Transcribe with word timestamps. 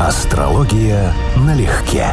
Астрология 0.00 1.14
налегке. 1.36 2.08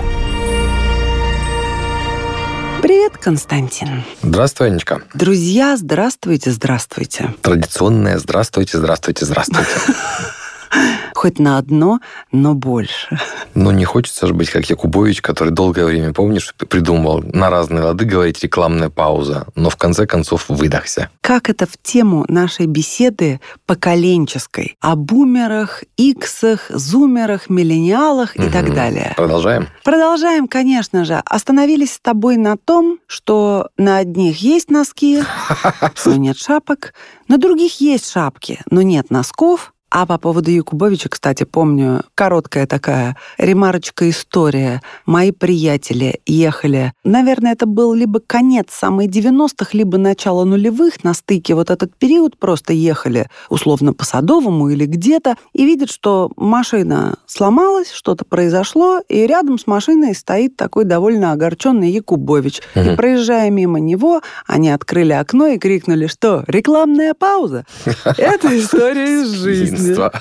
Привет, 2.81 3.17
Константин. 3.17 4.03
Здравствуй, 4.21 4.67
Анечка. 4.67 5.01
Друзья, 5.15 5.75
здравствуйте, 5.75 6.51
здравствуйте. 6.51 7.33
Традиционное 7.41 8.19
«Здравствуйте, 8.19 8.77
здравствуйте, 8.77 9.25
здравствуйте». 9.25 9.67
Хоть 11.13 11.39
на 11.39 11.57
одно, 11.57 11.99
но 12.31 12.53
больше. 12.53 13.19
Но 13.53 13.71
не 13.71 13.85
хочется 13.85 14.27
же 14.27 14.33
быть 14.33 14.49
как 14.49 14.69
Якубович, 14.69 15.21
который 15.21 15.51
долгое 15.51 15.85
время, 15.85 16.13
помнишь, 16.13 16.53
придумывал 16.57 17.23
на 17.23 17.49
разные 17.49 17.83
лады 17.83 18.05
говорить 18.05 18.41
рекламная 18.43 18.89
пауза, 18.89 19.47
но 19.55 19.69
в 19.69 19.75
конце 19.75 20.05
концов 20.05 20.45
выдохся. 20.49 21.09
Как 21.21 21.49
это 21.49 21.65
в 21.65 21.77
тему 21.81 22.25
нашей 22.27 22.65
беседы 22.65 23.39
поколенческой 23.65 24.77
о 24.79 24.95
бумерах, 24.95 25.83
иксах, 25.97 26.69
зумерах, 26.69 27.49
миллениалах 27.49 28.35
и 28.35 28.49
так 28.49 28.73
далее. 28.73 29.13
Продолжаем? 29.15 29.67
Продолжаем, 29.83 30.47
конечно 30.47 31.05
же. 31.05 31.21
Остановились 31.25 31.93
с 31.93 31.99
тобой 31.99 32.37
на 32.37 32.57
том, 32.57 32.99
что 33.07 33.69
на 33.77 33.97
одних 33.97 34.37
есть 34.41 34.69
носки, 34.69 35.23
но 36.05 36.15
нет 36.15 36.37
шапок, 36.37 36.93
на 37.27 37.37
других 37.37 37.79
есть 37.79 38.11
шапки, 38.11 38.59
но 38.69 38.81
нет 38.81 39.09
носков, 39.09 39.73
а 39.91 40.05
по 40.05 40.17
поводу 40.17 40.49
Якубовича, 40.49 41.09
кстати, 41.09 41.43
помню, 41.43 42.01
короткая 42.15 42.65
такая 42.65 43.17
ремарочка 43.37 44.09
история. 44.09 44.81
Мои 45.05 45.31
приятели 45.31 46.21
ехали, 46.25 46.93
наверное, 47.03 47.51
это 47.51 47.65
был 47.65 47.93
либо 47.93 48.21
конец 48.21 48.67
самых 48.71 49.07
90-х, 49.07 49.71
либо 49.73 49.97
начало 49.97 50.45
нулевых, 50.45 51.03
на 51.03 51.13
стыке 51.13 51.55
вот 51.55 51.69
этот 51.69 51.93
период 51.97 52.37
просто 52.37 52.71
ехали 52.71 53.27
условно 53.49 53.93
по 53.93 54.05
Садовому 54.05 54.69
или 54.69 54.85
где-то, 54.85 55.35
и 55.51 55.65
видят, 55.65 55.91
что 55.91 56.31
машина 56.37 57.17
сломалась, 57.25 57.91
что-то 57.91 58.23
произошло, 58.23 59.01
и 59.09 59.27
рядом 59.27 59.59
с 59.59 59.67
машиной 59.67 60.15
стоит 60.15 60.55
такой 60.55 60.85
довольно 60.85 61.33
огорченный 61.33 61.91
Якубович. 61.91 62.61
Угу. 62.75 62.91
И 62.91 62.95
проезжая 62.95 63.49
мимо 63.49 63.79
него, 63.81 64.21
они 64.47 64.69
открыли 64.69 65.11
окно 65.11 65.47
и 65.47 65.57
крикнули, 65.57 66.07
что 66.07 66.45
рекламная 66.47 67.13
пауза. 67.13 67.65
Это 68.05 68.57
история 68.57 69.21
из 69.21 69.31
жизни 69.31 69.80
свинство. 69.81 70.11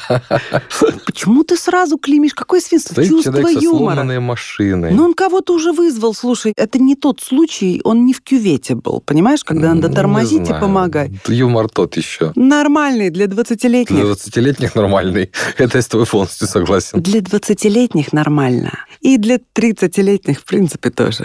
Почему 1.06 1.44
ты 1.44 1.56
сразу 1.56 1.98
клеймишь? 1.98 2.34
Какое 2.34 2.61
свинство? 2.61 2.92
Стоит 2.94 3.08
Чувство 3.08 3.33
человек 3.33 3.62
юмора. 3.62 3.78
со 3.78 3.94
сломанной 3.94 4.20
машиной. 4.20 4.92
Ну, 4.92 5.05
он 5.05 5.14
кого-то 5.14 5.55
уже 5.55 5.72
вызвал. 5.72 6.14
Слушай, 6.14 6.53
это 6.56 6.78
не 6.78 6.94
тот 6.97 7.20
случай, 7.20 7.81
он 7.84 8.05
не 8.06 8.12
в 8.12 8.20
кювете 8.22 8.75
был. 8.75 9.00
Понимаешь, 9.05 9.44
когда 9.44 9.75
надо 9.75 9.88
тормозить 9.88 10.48
и 10.48 10.53
помогать. 10.53 11.11
Юмор 11.28 11.69
тот 11.69 11.97
еще. 11.97 12.33
Нормальный 12.34 13.11
для 13.11 13.27
Для 13.27 13.42
20-летних. 13.42 14.05
20-летних 14.05 14.75
нормальный. 14.75 15.31
Это 15.58 15.78
я 15.78 15.83
с 15.83 15.86
тобой 15.86 16.06
полностью 16.06 16.48
согласен. 16.48 17.00
Для 17.03 17.20
20-летних 17.20 18.12
нормально. 18.12 18.72
И 19.00 19.16
для 19.16 19.36
30-летних, 19.36 20.40
в 20.40 20.44
принципе, 20.44 20.90
тоже. 20.90 21.24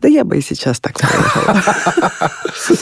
Да 0.00 0.08
я 0.08 0.24
бы 0.24 0.38
и 0.38 0.40
сейчас 0.40 0.80
так 0.80 0.98
поехала. 1.00 1.62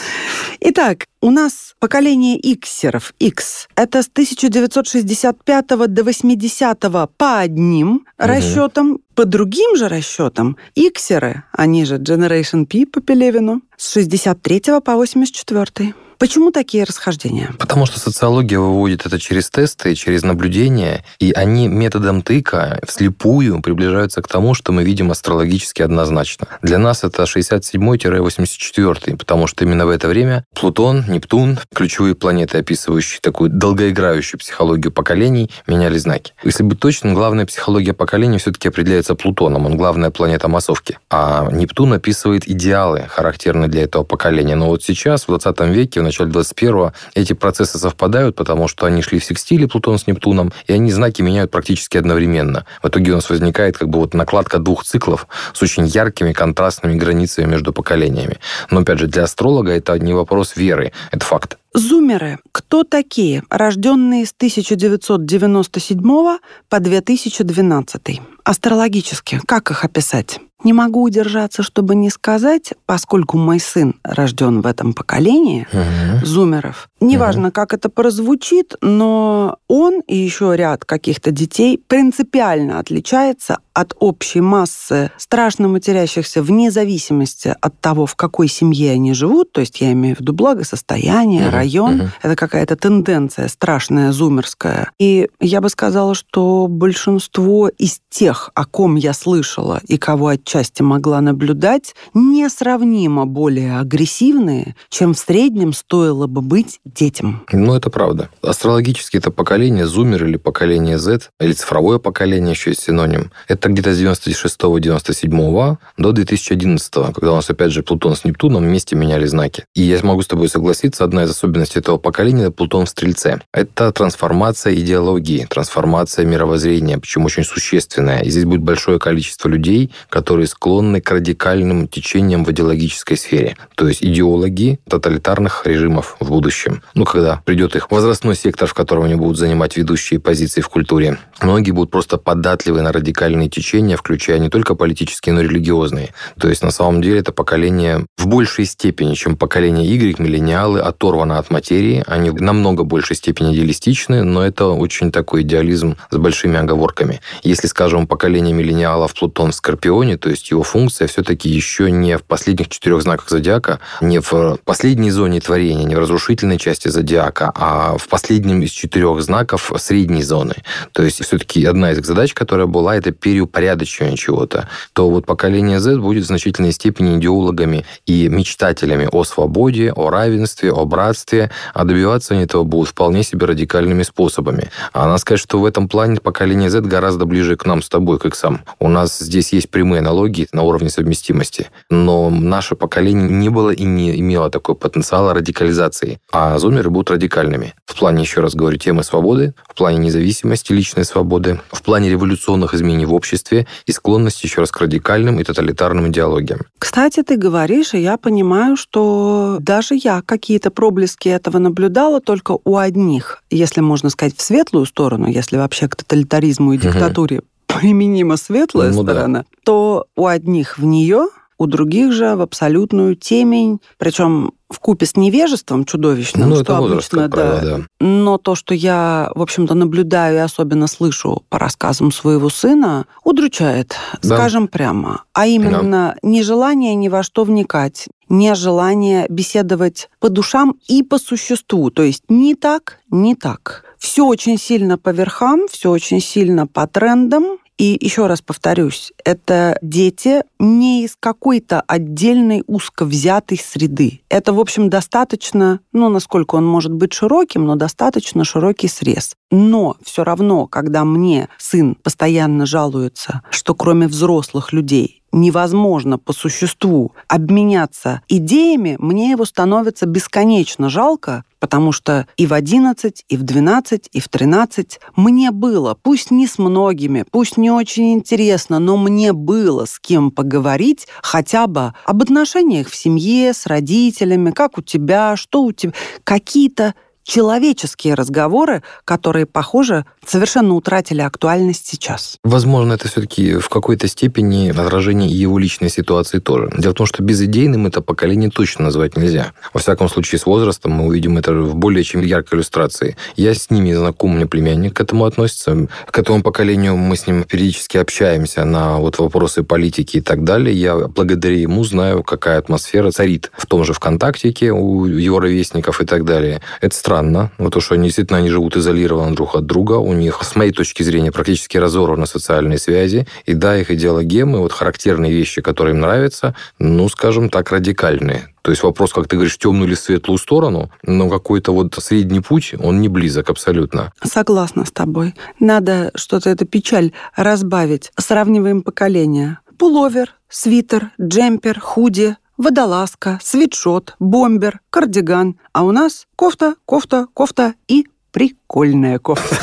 Итак, 0.60 1.06
у 1.20 1.30
нас 1.30 1.74
поколение 1.78 2.36
иксеров, 2.36 3.14
X. 3.20 3.68
Это 3.76 4.02
с 4.02 4.08
1965 4.08 5.66
до 5.68 6.04
80 6.04 6.80
по 7.16 7.38
одним 7.38 8.04
расчетам, 8.18 8.98
по 9.14 9.24
другим 9.24 9.76
же 9.76 9.88
расчетам 9.88 10.56
иксеры, 10.74 11.44
они 11.52 11.84
же 11.84 11.98
Generation 11.98 12.66
P 12.66 12.86
по 12.86 13.00
Пелевину, 13.00 13.62
с 13.76 13.92
63 13.92 14.80
по 14.84 14.94
84. 14.94 15.94
Почему 16.18 16.50
такие 16.50 16.82
расхождения? 16.82 17.54
Потому 17.60 17.86
что 17.86 18.00
социология 18.00 18.58
выводит 18.58 19.06
это 19.06 19.20
через 19.20 19.50
тесты, 19.50 19.94
через 19.94 20.24
наблюдения, 20.24 21.04
и 21.20 21.30
они 21.30 21.68
методом 21.68 22.22
тыка 22.22 22.80
вслепую 22.84 23.62
приближаются 23.62 24.20
к 24.20 24.26
тому, 24.26 24.54
что 24.54 24.72
мы 24.72 24.82
видим 24.82 25.12
астрологически 25.12 25.82
однозначно. 25.82 26.48
Для 26.60 26.78
нас 26.78 27.04
это 27.04 27.22
67-84, 27.22 29.16
потому 29.16 29.46
что 29.46 29.64
именно 29.64 29.86
в 29.86 29.90
это 29.90 30.08
время 30.08 30.44
Плутон, 30.56 31.04
Нептун, 31.06 31.60
ключевые 31.72 32.16
планеты, 32.16 32.58
описывающие 32.58 33.20
такую 33.20 33.50
долгоиграющую 33.50 34.40
психологию 34.40 34.90
поколений, 34.90 35.52
меняли 35.68 35.98
знаки. 35.98 36.32
Если 36.42 36.64
быть 36.64 36.80
точным, 36.80 37.14
главная 37.14 37.46
психология 37.46 37.92
поколений 37.92 38.38
все-таки 38.38 38.66
определяется 38.66 39.14
Плутоном, 39.14 39.66
он 39.66 39.76
главная 39.76 40.10
планета 40.10 40.48
массовки. 40.48 40.98
А 41.10 41.48
Нептун 41.52 41.92
описывает 41.92 42.48
идеалы, 42.48 43.04
характерные 43.08 43.68
для 43.68 43.84
этого 43.84 44.02
поколения. 44.02 44.56
Но 44.56 44.66
вот 44.66 44.82
сейчас, 44.82 45.22
в 45.22 45.28
20 45.28 45.60
веке, 45.68 46.07
начале 46.08 46.30
21-го, 46.30 46.92
эти 47.14 47.32
процессы 47.32 47.78
совпадают, 47.78 48.36
потому 48.36 48.68
что 48.68 48.86
они 48.86 49.02
шли 49.02 49.18
в 49.18 49.24
секстиле 49.24 49.68
Плутон 49.68 49.98
с 49.98 50.06
Нептуном, 50.06 50.52
и 50.66 50.72
они 50.72 50.90
знаки 50.90 51.22
меняют 51.22 51.50
практически 51.50 51.96
одновременно. 51.96 52.64
В 52.82 52.88
итоге 52.88 53.12
у 53.12 53.14
нас 53.16 53.30
возникает 53.30 53.78
как 53.78 53.88
бы 53.88 53.98
вот 53.98 54.14
накладка 54.14 54.58
двух 54.58 54.84
циклов 54.84 55.26
с 55.52 55.62
очень 55.62 55.86
яркими 55.86 56.32
контрастными 56.32 56.94
границами 56.94 57.46
между 57.46 57.72
поколениями. 57.72 58.38
Но, 58.70 58.80
опять 58.80 58.98
же, 58.98 59.06
для 59.06 59.24
астролога 59.24 59.72
это 59.72 59.98
не 59.98 60.12
вопрос 60.12 60.56
веры, 60.56 60.92
это 61.10 61.24
факт. 61.24 61.58
Зумеры. 61.74 62.38
Кто 62.50 62.82
такие? 62.82 63.44
Рожденные 63.50 64.26
с 64.26 64.32
1997 64.32 66.38
по 66.68 66.80
2012. 66.80 68.20
Астрологически. 68.44 69.40
Как 69.46 69.70
их 69.70 69.84
описать? 69.84 70.40
Не 70.64 70.72
могу 70.72 71.02
удержаться, 71.02 71.62
чтобы 71.62 71.94
не 71.94 72.10
сказать, 72.10 72.72
поскольку 72.84 73.38
мой 73.38 73.60
сын 73.60 73.94
рожден 74.02 74.60
в 74.60 74.66
этом 74.66 74.92
поколении 74.92 75.66
Мгм. 75.72 76.26
зумеров. 76.26 76.88
Неважно, 77.00 77.52
как 77.52 77.72
это 77.72 77.88
прозвучит, 77.88 78.74
но 78.80 79.56
он 79.68 80.00
и 80.08 80.16
еще 80.16 80.56
ряд 80.56 80.84
каких-то 80.84 81.30
детей 81.30 81.80
принципиально 81.86 82.80
отличается 82.80 83.58
от 83.72 83.94
общей 84.00 84.40
массы 84.40 85.12
страшно 85.16 85.68
матерящихся 85.68 86.42
вне 86.42 86.72
зависимости 86.72 87.54
от 87.60 87.80
того, 87.80 88.06
в 88.06 88.16
какой 88.16 88.48
семье 88.48 88.90
они 88.92 89.14
живут. 89.14 89.52
То 89.52 89.60
есть 89.60 89.80
я 89.80 89.92
имею 89.92 90.16
в 90.16 90.20
виду 90.20 90.32
благосостояние, 90.32 91.42
Мгм, 91.42 91.50
район. 91.54 91.96
мгм. 91.98 92.10
Это 92.22 92.34
какая-то 92.34 92.74
тенденция 92.74 93.46
страшная, 93.46 94.10
зумерская. 94.10 94.90
И 94.98 95.28
я 95.38 95.60
бы 95.60 95.68
сказала, 95.68 96.16
что 96.16 96.66
большинство 96.68 97.68
из 97.68 98.00
тех, 98.10 98.50
о 98.54 98.64
ком 98.64 98.96
я 98.96 99.12
слышала 99.12 99.80
и 99.86 99.96
кого 99.98 100.28
отчасти 100.48 100.82
могла 100.82 101.20
наблюдать, 101.20 101.94
несравнимо 102.14 103.26
более 103.26 103.78
агрессивные, 103.78 104.74
чем 104.88 105.12
в 105.12 105.18
среднем 105.18 105.74
стоило 105.74 106.26
бы 106.26 106.40
быть 106.40 106.80
детям. 106.86 107.44
Ну, 107.52 107.74
это 107.74 107.90
правда. 107.90 108.30
Астрологически 108.42 109.18
это 109.18 109.30
поколение 109.30 109.86
зумер 109.86 110.24
или 110.24 110.38
поколение 110.38 110.98
Z, 110.98 111.28
или 111.38 111.52
цифровое 111.52 111.98
поколение, 111.98 112.52
еще 112.52 112.70
есть 112.70 112.82
синоним. 112.82 113.30
Это 113.46 113.68
где-то 113.68 113.92
с 113.92 114.00
96-97 114.00 115.76
до 115.98 116.12
2011, 116.12 116.92
когда 116.92 117.32
у 117.32 117.36
нас, 117.36 117.50
опять 117.50 117.72
же, 117.72 117.82
Плутон 117.82 118.16
с 118.16 118.24
Нептуном 118.24 118.64
вместе 118.64 118.96
меняли 118.96 119.26
знаки. 119.26 119.64
И 119.74 119.82
я 119.82 119.98
могу 120.02 120.22
с 120.22 120.26
тобой 120.26 120.48
согласиться, 120.48 121.04
одна 121.04 121.24
из 121.24 121.30
особенностей 121.30 121.80
этого 121.80 121.98
поколения– 121.98 122.42
это 122.44 122.52
Плутон 122.52 122.86
в 122.86 122.88
Стрельце. 122.88 123.42
Это 123.52 123.92
трансформация 123.92 124.74
идеологии, 124.74 125.46
трансформация 125.48 126.24
мировоззрения, 126.24 126.98
причем 126.98 127.26
очень 127.26 127.44
существенная. 127.44 128.20
И 128.22 128.30
здесь 128.30 128.44
будет 128.44 128.62
большое 128.62 128.98
количество 128.98 129.48
людей, 129.48 129.90
которые 130.08 130.37
склонны 130.46 131.00
к 131.00 131.10
радикальным 131.10 131.88
течениям 131.88 132.44
в 132.44 132.50
идеологической 132.50 133.16
сфере. 133.16 133.56
То 133.74 133.88
есть 133.88 134.02
идеологи 134.02 134.78
тоталитарных 134.88 135.66
режимов 135.66 136.16
в 136.20 136.28
будущем. 136.28 136.82
Ну, 136.94 137.04
когда 137.04 137.42
придет 137.44 137.76
их 137.76 137.90
возрастной 137.90 138.36
сектор, 138.36 138.68
в 138.68 138.74
котором 138.74 139.04
они 139.04 139.14
будут 139.14 139.38
занимать 139.38 139.76
ведущие 139.76 140.20
позиции 140.20 140.60
в 140.60 140.68
культуре. 140.68 141.18
Многие 141.40 141.70
будут 141.70 141.90
просто 141.90 142.18
податливы 142.18 142.82
на 142.82 142.92
радикальные 142.92 143.48
течения, 143.48 143.96
включая 143.96 144.38
не 144.38 144.48
только 144.48 144.74
политические, 144.74 145.34
но 145.34 145.42
и 145.42 145.44
религиозные. 145.44 146.10
То 146.38 146.48
есть, 146.48 146.62
на 146.62 146.70
самом 146.70 147.02
деле, 147.02 147.20
это 147.20 147.32
поколение 147.32 148.06
в 148.16 148.26
большей 148.26 148.64
степени, 148.64 149.14
чем 149.14 149.36
поколение 149.36 149.86
Y, 149.86 150.20
миллениалы, 150.20 150.80
оторвано 150.80 151.38
от 151.38 151.50
материи. 151.50 152.04
Они 152.06 152.30
в 152.30 152.40
намного 152.40 152.84
большей 152.84 153.16
степени 153.16 153.54
идеалистичны, 153.54 154.22
но 154.22 154.44
это 154.44 154.66
очень 154.66 155.12
такой 155.12 155.42
идеализм 155.42 155.96
с 156.10 156.16
большими 156.16 156.58
оговорками. 156.58 157.20
Если, 157.42 157.66
скажем, 157.66 158.06
поколение 158.06 158.54
миллениалов 158.54 159.14
Плутон 159.14 159.52
в 159.52 159.54
Скорпионе, 159.54 160.16
то 160.16 160.27
есть 160.30 160.50
его 160.50 160.62
функция 160.62 161.08
все-таки 161.08 161.48
еще 161.48 161.90
не 161.90 162.18
в 162.18 162.24
последних 162.24 162.68
четырех 162.68 163.02
знаках 163.02 163.28
зодиака, 163.28 163.80
не 164.00 164.20
в 164.20 164.58
последней 164.64 165.10
зоне 165.10 165.40
творения, 165.40 165.84
не 165.84 165.94
в 165.94 165.98
разрушительной 165.98 166.58
части 166.58 166.88
зодиака, 166.88 167.52
а 167.54 167.96
в 167.96 168.08
последнем 168.08 168.62
из 168.62 168.70
четырех 168.70 169.20
знаков 169.22 169.72
средней 169.76 170.22
зоны. 170.22 170.54
То 170.92 171.02
есть 171.02 171.24
все-таки 171.24 171.64
одна 171.64 171.92
из 171.92 172.04
задач, 172.04 172.34
которая 172.34 172.66
была, 172.66 172.96
это 172.96 173.12
переупорядочивание 173.12 174.16
чего-то. 174.16 174.68
То 174.92 175.10
вот 175.10 175.26
поколение 175.26 175.80
Z 175.80 175.98
будет 175.98 176.24
в 176.24 176.26
значительной 176.26 176.72
степени 176.72 177.18
идеологами 177.18 177.84
и 178.06 178.28
мечтателями 178.28 179.08
о 179.10 179.24
свободе, 179.24 179.92
о 179.92 180.10
равенстве, 180.10 180.72
о 180.72 180.84
братстве, 180.84 181.50
а 181.74 181.84
добиваться 181.84 182.34
они 182.34 182.44
этого 182.44 182.64
будут 182.64 182.88
вполне 182.88 183.22
себе 183.22 183.46
радикальными 183.46 184.02
способами. 184.02 184.70
А 184.92 185.06
надо 185.06 185.18
сказать, 185.18 185.40
что 185.40 185.58
в 185.58 185.64
этом 185.64 185.88
плане 185.88 186.20
поколение 186.20 186.70
Z 186.70 186.82
гораздо 186.82 187.24
ближе 187.24 187.56
к 187.56 187.66
нам 187.66 187.82
с 187.82 187.88
тобой, 187.88 188.18
к 188.18 188.26
иксам. 188.26 188.60
У 188.78 188.88
нас 188.88 189.18
здесь 189.18 189.52
есть 189.52 189.70
прямые 189.70 190.00
аналогии 190.00 190.17
идеологии 190.18 190.48
на 190.52 190.62
уровне 190.62 190.90
совместимости. 190.90 191.70
Но 191.90 192.30
наше 192.30 192.74
поколение 192.74 193.28
не 193.28 193.48
было 193.48 193.70
и 193.70 193.84
не 193.84 194.18
имело 194.18 194.50
такой 194.50 194.74
потенциала 194.74 195.34
радикализации. 195.34 196.18
А 196.32 196.58
зумеры 196.58 196.90
будут 196.90 197.10
радикальными. 197.10 197.74
В 197.86 197.98
плане, 197.98 198.22
еще 198.22 198.40
раз 198.40 198.54
говорю, 198.54 198.78
темы 198.78 199.02
свободы, 199.04 199.54
в 199.68 199.74
плане 199.74 199.98
независимости, 199.98 200.72
личной 200.72 201.04
свободы, 201.04 201.60
в 201.72 201.82
плане 201.82 202.10
революционных 202.10 202.74
изменений 202.74 203.06
в 203.06 203.14
обществе 203.14 203.66
и 203.86 203.92
склонности, 203.92 204.46
еще 204.46 204.60
раз, 204.60 204.70
к 204.70 204.80
радикальным 204.80 205.40
и 205.40 205.44
тоталитарным 205.44 206.08
идеологиям. 206.08 206.60
Кстати, 206.78 207.22
ты 207.22 207.36
говоришь, 207.36 207.94
и 207.94 207.98
я 207.98 208.16
понимаю, 208.16 208.76
что 208.76 209.58
даже 209.60 209.94
я 209.94 210.22
какие-то 210.24 210.70
проблески 210.70 211.28
этого 211.28 211.58
наблюдала 211.58 212.20
только 212.20 212.56
у 212.64 212.76
одних, 212.76 213.42
если 213.50 213.80
можно 213.80 214.10
сказать, 214.10 214.36
в 214.36 214.42
светлую 214.42 214.86
сторону, 214.86 215.28
если 215.28 215.56
вообще 215.56 215.88
к 215.88 215.96
тоталитаризму 215.96 216.74
и 216.74 216.78
диктатуре. 216.78 217.42
Применима 217.68 218.36
светлая 218.36 218.92
ну, 218.92 219.02
сторона, 219.02 219.40
да. 219.40 219.44
то 219.64 220.06
у 220.16 220.26
одних 220.26 220.78
в 220.78 220.84
нее, 220.84 221.28
у 221.58 221.66
других 221.66 222.12
же 222.12 222.36
в 222.36 222.40
абсолютную 222.40 223.16
темень, 223.16 223.80
причем 223.98 224.52
в 224.70 224.80
купе 224.80 225.06
с 225.06 225.16
невежеством 225.16 225.84
чудовищным, 225.84 226.50
ну, 226.50 226.54
что 226.56 226.62
это 226.62 226.76
возраст, 226.76 227.12
обычно, 227.12 227.30
правило, 227.30 227.60
да. 227.60 227.76
да. 227.78 227.84
Но 228.00 228.38
то, 228.38 228.54
что 228.54 228.74
я, 228.74 229.30
в 229.34 229.42
общем-то, 229.42 229.74
наблюдаю 229.74 230.36
и 230.36 230.40
особенно 230.40 230.86
слышу 230.86 231.42
по 231.48 231.58
рассказам 231.58 232.12
своего 232.12 232.50
сына, 232.50 233.06
удручает, 233.24 233.96
да. 234.22 234.36
скажем 234.36 234.68
прямо. 234.68 235.24
А 235.32 235.46
именно 235.46 236.14
да. 236.14 236.16
нежелание 236.22 236.94
ни 236.94 237.08
во 237.08 237.22
что 237.22 237.44
вникать, 237.44 238.06
нежелание 238.28 239.26
беседовать 239.28 240.10
по 240.20 240.28
душам 240.28 240.76
и 240.86 241.02
по 241.02 241.18
существу. 241.18 241.90
То 241.90 242.02
есть 242.02 242.24
не 242.28 242.54
так, 242.54 242.98
не 243.10 243.34
так. 243.34 243.84
Все 243.98 244.24
очень 244.24 244.58
сильно 244.58 244.98
по 244.98 245.10
верхам, 245.10 245.68
все 245.68 245.90
очень 245.90 246.20
сильно 246.20 246.66
по 246.66 246.86
трендам, 246.86 247.58
и 247.78 247.96
еще 248.00 248.26
раз 248.26 248.42
повторюсь, 248.42 249.12
это 249.24 249.78
дети 249.82 250.42
не 250.58 251.04
из 251.04 251.16
какой-то 251.18 251.80
отдельной 251.86 252.64
узко 252.66 253.04
взятой 253.04 253.56
среды. 253.56 254.20
Это, 254.28 254.52
в 254.52 254.58
общем, 254.58 254.90
достаточно, 254.90 255.78
ну, 255.92 256.08
насколько 256.08 256.56
он 256.56 256.66
может 256.66 256.92
быть 256.92 257.12
широким, 257.12 257.66
но 257.66 257.76
достаточно 257.76 258.44
широкий 258.44 258.88
срез. 258.88 259.36
Но 259.52 259.96
все 260.02 260.24
равно, 260.24 260.66
когда 260.66 261.04
мне 261.04 261.48
сын 261.56 261.94
постоянно 261.94 262.66
жалуется, 262.66 263.42
что 263.50 263.76
кроме 263.76 264.08
взрослых 264.08 264.72
людей 264.72 265.17
невозможно 265.32 266.18
по 266.18 266.32
существу 266.32 267.12
обменяться 267.26 268.22
идеями, 268.28 268.96
мне 268.98 269.30
его 269.30 269.44
становится 269.44 270.06
бесконечно 270.06 270.88
жалко, 270.88 271.44
потому 271.58 271.92
что 271.92 272.26
и 272.36 272.46
в 272.46 272.52
11, 272.52 273.24
и 273.28 273.36
в 273.36 273.42
12, 273.42 274.08
и 274.12 274.20
в 274.20 274.28
13 274.28 275.00
мне 275.16 275.50
было, 275.50 275.96
пусть 276.00 276.30
не 276.30 276.46
с 276.46 276.58
многими, 276.58 277.24
пусть 277.30 277.56
не 277.56 277.70
очень 277.70 278.14
интересно, 278.14 278.78
но 278.78 278.96
мне 278.96 279.32
было 279.32 279.84
с 279.84 279.98
кем 279.98 280.30
поговорить 280.30 281.08
хотя 281.22 281.66
бы 281.66 281.94
об 282.04 282.22
отношениях 282.22 282.88
в 282.88 282.96
семье, 282.96 283.52
с 283.52 283.66
родителями, 283.66 284.50
как 284.50 284.78
у 284.78 284.82
тебя, 284.82 285.36
что 285.36 285.62
у 285.62 285.72
тебя, 285.72 285.92
какие-то 286.24 286.94
человеческие 287.28 288.14
разговоры, 288.14 288.82
которые, 289.04 289.44
похоже, 289.44 290.06
совершенно 290.26 290.74
утратили 290.74 291.20
актуальность 291.20 291.86
сейчас. 291.86 292.38
Возможно, 292.42 292.94
это 292.94 293.06
все-таки 293.06 293.56
в 293.56 293.68
какой-то 293.68 294.08
степени 294.08 294.70
отражение 294.70 295.28
его 295.28 295.58
личной 295.58 295.90
ситуации 295.90 296.38
тоже. 296.38 296.70
Дело 296.76 296.92
в 296.92 296.96
том, 296.96 297.06
что 297.06 297.22
безидейным 297.22 297.86
это 297.86 298.00
поколение 298.00 298.50
точно 298.50 298.86
назвать 298.86 299.16
нельзя. 299.16 299.52
Во 299.74 299.80
всяком 299.80 300.08
случае, 300.08 300.38
с 300.38 300.46
возрастом 300.46 300.92
мы 300.92 301.06
увидим 301.06 301.36
это 301.36 301.52
в 301.52 301.76
более 301.76 302.02
чем 302.02 302.22
яркой 302.22 302.56
иллюстрации. 302.56 303.16
Я 303.36 303.52
с 303.52 303.68
ними 303.68 303.92
знаком, 303.92 304.32
у 304.32 304.34
меня 304.34 304.46
племянник 304.46 304.96
к 304.96 305.00
этому 305.02 305.26
относится. 305.26 305.86
К 306.10 306.18
этому 306.18 306.42
поколению 306.42 306.96
мы 306.96 307.14
с 307.14 307.26
ним 307.26 307.44
периодически 307.44 307.98
общаемся 307.98 308.64
на 308.64 308.96
вот 308.96 309.18
вопросы 309.18 309.62
политики 309.62 310.16
и 310.16 310.20
так 310.22 310.44
далее. 310.44 310.74
Я 310.74 310.96
благодаря 310.96 311.56
ему 311.56 311.84
знаю, 311.84 312.22
какая 312.22 312.58
атмосфера 312.58 313.10
царит 313.10 313.50
в 313.54 313.66
том 313.66 313.84
же 313.84 313.92
ВКонтактике 313.92 314.72
у 314.72 315.04
его 315.04 315.40
ровесников 315.40 316.00
и 316.00 316.06
так 316.06 316.24
далее. 316.24 316.62
Это 316.80 316.96
странно 316.96 317.17
странно, 317.18 317.50
вот 317.58 317.72
то, 317.72 317.80
что 317.80 317.94
они 317.94 318.04
действительно 318.04 318.38
они 318.38 318.48
живут 318.48 318.76
изолированно 318.76 319.34
друг 319.34 319.56
от 319.56 319.66
друга, 319.66 319.94
у 319.94 320.12
них, 320.12 320.40
с 320.42 320.54
моей 320.56 320.72
точки 320.72 321.02
зрения, 321.02 321.32
практически 321.32 321.76
разорваны 321.76 322.26
социальные 322.26 322.78
связи, 322.78 323.26
и 323.44 323.54
да, 323.54 323.76
их 323.76 323.90
идеологемы, 323.90 324.60
вот 324.60 324.72
характерные 324.72 325.32
вещи, 325.32 325.60
которые 325.60 325.94
им 325.94 326.00
нравятся, 326.00 326.54
ну, 326.78 327.08
скажем 327.08 327.50
так, 327.50 327.72
радикальные. 327.72 328.54
То 328.62 328.70
есть 328.70 328.82
вопрос, 328.82 329.12
как 329.12 329.26
ты 329.26 329.36
говоришь, 329.36 329.58
темную 329.58 329.88
или 329.88 329.94
светлую 329.94 330.38
сторону, 330.38 330.90
но 331.02 331.28
какой-то 331.28 331.72
вот 331.72 331.94
средний 331.98 332.40
путь, 332.40 332.74
он 332.80 333.00
не 333.00 333.08
близок 333.08 333.50
абсолютно. 333.50 334.12
Согласна 334.22 334.84
с 334.84 334.92
тобой. 334.92 335.34
Надо 335.58 336.10
что-то, 336.14 336.50
эту 336.50 336.66
печаль 336.66 337.12
разбавить. 337.36 338.12
Сравниваем 338.16 338.82
поколения. 338.82 339.58
Пуловер, 339.78 340.34
свитер, 340.48 341.10
джемпер, 341.20 341.80
худи, 341.80 342.36
водолазка, 342.58 343.38
свитшот, 343.42 344.16
бомбер, 344.18 344.80
кардиган. 344.90 345.58
А 345.72 345.84
у 345.84 345.92
нас 345.92 346.26
кофта, 346.36 346.74
кофта, 346.84 347.26
кофта 347.32 347.74
и 347.86 348.06
прикольная 348.32 349.18
кофта. 349.18 349.56